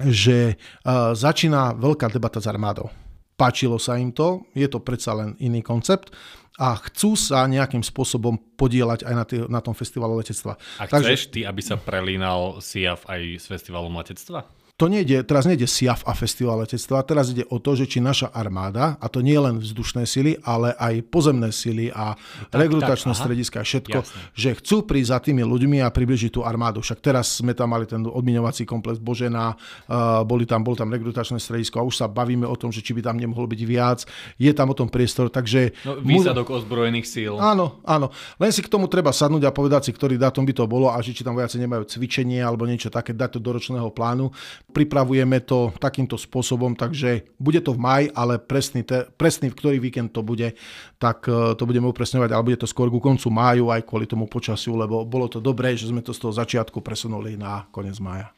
že 0.00 0.58
uh, 0.58 1.14
začína 1.14 1.78
veľká 1.78 2.10
debata 2.10 2.42
s 2.42 2.50
armádou. 2.50 2.90
Páčilo 3.34 3.78
sa 3.78 3.98
im 3.98 4.10
to, 4.10 4.46
je 4.54 4.66
to 4.66 4.82
predsa 4.82 5.14
len 5.14 5.38
iný 5.42 5.62
koncept 5.62 6.10
a 6.54 6.78
chcú 6.78 7.18
sa 7.18 7.50
nejakým 7.50 7.82
spôsobom 7.82 8.38
podielať 8.54 9.02
aj 9.02 9.14
na, 9.14 9.24
tý, 9.26 9.36
na 9.50 9.58
tom 9.58 9.74
festivalu 9.74 10.22
letectva. 10.22 10.54
A 10.78 10.86
chceš 10.86 11.30
Takže, 11.30 11.30
ty, 11.34 11.40
aby 11.42 11.62
sa 11.62 11.74
prelínal 11.74 12.62
SIAF 12.62 13.06
aj 13.10 13.42
s 13.42 13.46
festivalom 13.50 13.90
letectva? 13.98 14.46
To 14.74 14.90
nejde, 14.90 15.22
teraz 15.22 15.46
nejde 15.46 15.70
SIAF 15.70 16.02
a 16.02 16.18
festival 16.18 16.58
letectva, 16.66 17.06
teraz 17.06 17.30
ide 17.30 17.46
o 17.46 17.62
to, 17.62 17.78
že 17.78 17.86
či 17.86 18.02
naša 18.02 18.34
armáda, 18.34 18.98
a 18.98 19.06
to 19.06 19.22
nie 19.22 19.38
len 19.38 19.62
vzdušné 19.62 20.02
sily, 20.02 20.42
ale 20.42 20.74
aj 20.74 20.98
pozemné 21.14 21.54
sily 21.54 21.94
a 21.94 22.18
tak, 22.50 22.58
rekrutačné 22.58 23.14
tak, 23.14 23.20
strediska, 23.22 23.62
všetko, 23.62 23.98
Jasne. 24.02 24.18
že 24.34 24.50
chcú 24.58 24.82
prísť 24.82 25.10
za 25.14 25.18
tými 25.22 25.46
ľuďmi 25.46 25.78
a 25.78 25.94
približiť 25.94 26.34
tú 26.34 26.40
armádu. 26.42 26.82
Však 26.82 26.98
teraz 26.98 27.38
sme 27.38 27.54
tam 27.54 27.70
mali 27.70 27.86
ten 27.86 28.02
odmiňovací 28.02 28.66
komplex 28.66 28.98
Božena, 28.98 29.54
uh, 29.54 30.26
boli 30.26 30.42
tam, 30.42 30.66
bol 30.66 30.74
tam 30.74 30.90
rekrutačné 30.90 31.38
stredisko 31.38 31.78
a 31.78 31.86
už 31.86 31.94
sa 31.94 32.10
bavíme 32.10 32.42
o 32.42 32.58
tom, 32.58 32.74
že 32.74 32.82
či 32.82 32.98
by 32.98 33.06
tam 33.06 33.14
nemohol 33.14 33.46
byť 33.46 33.60
viac. 33.62 34.02
Je 34.42 34.50
tam 34.50 34.74
o 34.74 34.76
tom 34.76 34.90
priestor, 34.90 35.30
takže... 35.30 35.70
No, 35.86 36.02
výsadok 36.02 36.50
mu... 36.50 36.58
ozbrojených 36.58 37.06
síl. 37.06 37.38
Áno, 37.38 37.78
áno. 37.86 38.10
Len 38.42 38.50
si 38.50 38.58
k 38.58 38.66
tomu 38.66 38.90
treba 38.90 39.14
sadnúť 39.14 39.46
a 39.46 39.54
povedať 39.54 39.86
si, 39.86 39.90
ktorý 39.94 40.18
dátum 40.18 40.42
by 40.42 40.50
to 40.50 40.66
bolo 40.66 40.90
a 40.90 40.98
že 40.98 41.14
či 41.14 41.22
tam 41.22 41.38
vojaci 41.38 41.62
nemajú 41.62 41.86
cvičenie 41.86 42.42
alebo 42.42 42.66
niečo 42.66 42.90
také, 42.90 43.14
dať 43.14 43.38
to 43.38 43.40
do 43.40 43.54
ročného 43.54 43.86
plánu 43.94 44.34
pripravujeme 44.72 45.38
to 45.44 45.70
takýmto 45.76 46.18
spôsobom, 46.18 46.74
takže 46.74 47.30
bude 47.38 47.62
to 47.62 47.74
v 47.74 47.82
maj, 47.82 48.02
ale 48.16 48.42
presný, 48.42 48.82
te, 48.82 49.06
presný 49.14 49.54
v 49.54 49.58
ktorý 49.58 49.76
víkend 49.78 50.10
to 50.10 50.26
bude, 50.26 50.56
tak 50.98 51.28
e, 51.30 51.54
to 51.54 51.62
budeme 51.62 51.86
upresňovať, 51.90 52.30
ale 52.34 52.46
bude 52.46 52.58
to 52.58 52.70
skôr 52.70 52.90
ku 52.90 52.98
koncu 52.98 53.30
máju 53.30 53.70
aj 53.70 53.86
kvôli 53.86 54.10
tomu 54.10 54.26
počasiu, 54.26 54.74
lebo 54.74 55.06
bolo 55.06 55.30
to 55.30 55.38
dobré, 55.38 55.78
že 55.78 55.90
sme 55.90 56.02
to 56.02 56.10
z 56.10 56.20
toho 56.26 56.34
začiatku 56.34 56.82
presunuli 56.82 57.38
na 57.38 57.70
koniec 57.70 58.02
mája. 58.02 58.34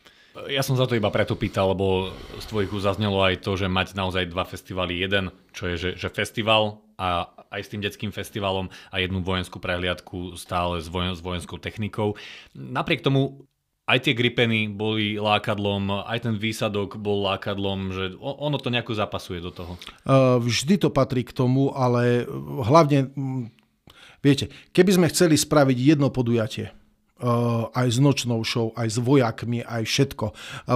Ja 0.52 0.60
som 0.60 0.76
za 0.76 0.84
to 0.84 0.92
iba 0.92 1.08
preto 1.08 1.32
pýtal, 1.32 1.72
lebo 1.72 2.12
z 2.36 2.44
tvojich 2.52 2.68
zaznelo 2.76 3.24
aj 3.24 3.40
to, 3.40 3.56
že 3.56 3.72
mať 3.72 3.96
naozaj 3.96 4.28
dva 4.28 4.44
festivaly. 4.44 5.00
Jeden, 5.00 5.32
čo 5.56 5.72
je, 5.72 5.76
že, 5.80 5.90
že 5.96 6.12
festival 6.12 6.84
a 7.00 7.32
aj 7.48 7.60
s 7.64 7.70
tým 7.72 7.80
detským 7.80 8.12
festivalom 8.12 8.68
a 8.92 9.00
jednu 9.00 9.24
vojenskú 9.24 9.56
prehliadku 9.56 10.36
stále 10.36 10.84
s, 10.84 10.92
vojen, 10.92 11.16
s 11.16 11.24
vojenskou 11.24 11.56
technikou. 11.56 12.20
Napriek 12.52 13.00
tomu 13.00 13.48
aj 13.86 13.98
tie 14.02 14.18
gripeny 14.18 14.66
boli 14.66 15.14
lákadlom, 15.14 16.10
aj 16.10 16.26
ten 16.26 16.34
výsadok 16.34 16.98
bol 16.98 17.22
lákadlom, 17.22 17.94
že 17.94 18.04
ono 18.18 18.58
to 18.58 18.74
nejako 18.74 18.98
zapasuje 18.98 19.38
do 19.38 19.54
toho. 19.54 19.78
Vždy 20.42 20.82
to 20.82 20.90
patrí 20.90 21.22
k 21.22 21.30
tomu, 21.30 21.70
ale 21.70 22.26
hlavne, 22.66 23.14
viete, 24.18 24.50
keby 24.74 24.90
sme 24.90 25.06
chceli 25.14 25.38
spraviť 25.38 25.78
jedno 25.78 26.10
podujatie, 26.10 26.74
aj 27.72 27.86
s 27.86 28.02
nočnou 28.02 28.42
show, 28.42 28.74
aj 28.74 28.90
s 28.90 28.98
vojakmi, 28.98 29.62
aj 29.62 29.86
všetko, 29.86 30.26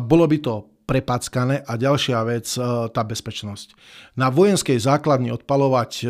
bolo 0.07 0.25
by 0.31 0.38
to 0.38 0.70
prepackané 0.90 1.62
a 1.62 1.79
ďalšia 1.79 2.18
vec, 2.26 2.50
e, 2.59 2.90
tá 2.90 3.07
bezpečnosť. 3.07 3.79
Na 4.18 4.26
vojenskej 4.26 4.74
základni 4.74 5.31
odpalovať 5.31 5.92
e, 6.03 6.05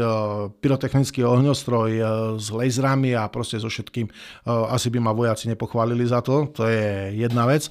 pyrotechnický 0.56 1.20
ohňostroj 1.20 1.90
e, 1.92 2.02
s 2.40 2.48
laserami 2.48 3.12
a 3.12 3.28
proste 3.28 3.60
so 3.60 3.68
všetkým, 3.68 4.08
asi 4.48 4.88
by 4.88 4.98
ma 5.04 5.12
vojaci 5.12 5.52
nepochválili 5.52 6.08
za 6.08 6.24
to, 6.24 6.48
to 6.48 6.64
je 6.64 7.12
jedna 7.20 7.44
vec. 7.44 7.68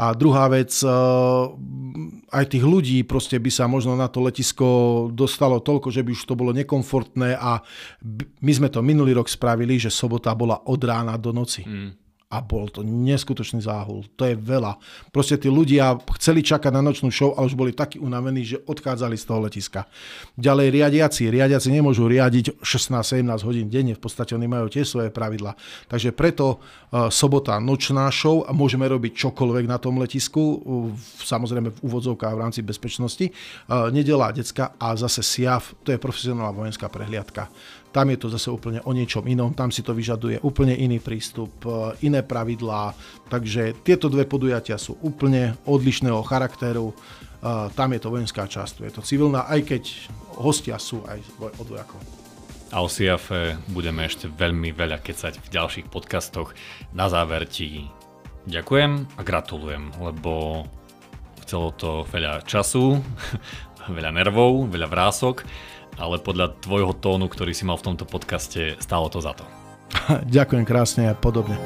A 0.00 0.16
druhá 0.16 0.48
vec, 0.48 0.72
aj 2.30 2.44
tých 2.48 2.64
ľudí 2.64 3.04
proste 3.04 3.36
by 3.36 3.50
sa 3.52 3.68
možno 3.68 3.98
na 3.98 4.08
to 4.08 4.24
letisko 4.24 4.66
dostalo 5.12 5.60
toľko, 5.60 5.92
že 5.92 6.00
by 6.00 6.10
už 6.14 6.22
to 6.24 6.38
bolo 6.38 6.56
nekomfortné 6.56 7.36
a 7.36 7.60
my 8.40 8.52
sme 8.54 8.68
to 8.72 8.80
minulý 8.80 9.12
rok 9.18 9.28
spravili, 9.28 9.76
že 9.76 9.92
sobota 9.92 10.32
bola 10.32 10.62
od 10.64 10.80
rána 10.80 11.18
do 11.20 11.34
noci. 11.34 11.66
Mm 11.66 12.05
a 12.26 12.42
bol 12.42 12.66
to 12.66 12.82
neskutočný 12.82 13.62
záhul. 13.62 14.02
To 14.18 14.26
je 14.26 14.34
veľa. 14.34 14.82
Proste 15.14 15.38
tí 15.38 15.46
ľudia 15.46 15.94
chceli 16.18 16.42
čakať 16.42 16.74
na 16.74 16.82
nočnú 16.82 17.14
show, 17.14 17.30
ale 17.38 17.46
už 17.46 17.54
boli 17.54 17.70
takí 17.70 18.02
unavení, 18.02 18.42
že 18.42 18.58
odchádzali 18.66 19.14
z 19.14 19.24
toho 19.30 19.46
letiska. 19.46 19.86
Ďalej 20.34 20.74
riadiaci. 20.74 21.30
Riadiaci 21.30 21.70
nemôžu 21.70 22.10
riadiť 22.10 22.58
16-17 22.66 23.46
hodín 23.46 23.70
denne, 23.70 23.94
v 23.94 24.02
podstate 24.02 24.34
oni 24.34 24.50
majú 24.50 24.66
tie 24.66 24.82
svoje 24.82 25.14
pravidla. 25.14 25.54
Takže 25.86 26.10
preto 26.10 26.58
uh, 26.58 27.06
sobota 27.14 27.62
nočná 27.62 28.10
show 28.10 28.42
a 28.42 28.50
môžeme 28.50 28.90
robiť 28.90 29.14
čokoľvek 29.14 29.70
na 29.70 29.78
tom 29.78 30.02
letisku, 30.02 30.42
samozrejme 31.22 31.78
v 31.78 31.78
úvodzovkách 31.78 32.34
v 32.34 32.42
rámci 32.42 32.60
bezpečnosti. 32.66 33.30
Uh, 33.70 33.86
nedela 33.94 34.34
decka 34.34 34.74
a 34.82 34.98
zase 34.98 35.22
SIAF, 35.22 35.78
to 35.86 35.94
je 35.94 36.02
profesionálna 36.02 36.50
vojenská 36.50 36.90
prehliadka. 36.90 37.46
Tam 37.96 38.12
je 38.12 38.20
to 38.20 38.28
zase 38.28 38.52
úplne 38.52 38.84
o 38.84 38.92
niečom 38.92 39.24
inom, 39.24 39.56
tam 39.56 39.72
si 39.72 39.80
to 39.80 39.96
vyžaduje 39.96 40.44
úplne 40.44 40.76
iný 40.76 41.00
prístup, 41.00 41.64
e, 41.64 41.96
iné 42.04 42.20
pravidlá, 42.20 42.92
takže 43.32 43.72
tieto 43.80 44.12
dve 44.12 44.28
podujatia 44.28 44.76
sú 44.76 45.00
úplne 45.00 45.56
odlišného 45.64 46.20
charakteru. 46.20 46.92
E, 46.92 46.94
tam 47.72 47.88
je 47.96 48.00
to 48.04 48.12
vojenská 48.12 48.44
časť, 48.44 48.84
je 48.84 48.92
to 48.92 49.00
civilná, 49.00 49.48
aj 49.48 49.64
keď 49.64 49.82
hostia 50.36 50.76
sú 50.76 51.08
aj 51.08 51.24
od 51.40 51.64
vojakov. 51.72 51.96
A 52.68 52.84
o 52.84 52.88
SIAFE 52.92 53.56
budeme 53.72 54.04
ešte 54.04 54.28
veľmi 54.28 54.76
veľa 54.76 55.00
kecať 55.00 55.40
v 55.40 55.48
ďalších 55.56 55.88
podcastoch. 55.88 56.52
Na 56.92 57.08
záver 57.08 57.48
ti 57.48 57.88
ďakujem 58.44 59.16
a 59.16 59.20
gratulujem, 59.24 59.96
lebo 60.04 60.68
chcelo 61.48 61.72
to 61.72 62.04
veľa 62.12 62.44
času, 62.44 63.00
veľa 63.96 64.12
nervov, 64.12 64.68
veľa 64.68 64.84
vrások 64.84 65.48
ale 65.96 66.20
podľa 66.20 66.56
tvojho 66.60 66.92
tónu, 66.96 67.26
ktorý 67.28 67.52
si 67.52 67.64
mal 67.64 67.80
v 67.80 67.92
tomto 67.92 68.04
podcaste, 68.08 68.76
stálo 68.78 69.08
to 69.08 69.20
za 69.20 69.32
to. 69.36 69.44
Ďakujem 70.36 70.64
krásne 70.64 71.10
a 71.10 71.14
podobne. 71.16 71.56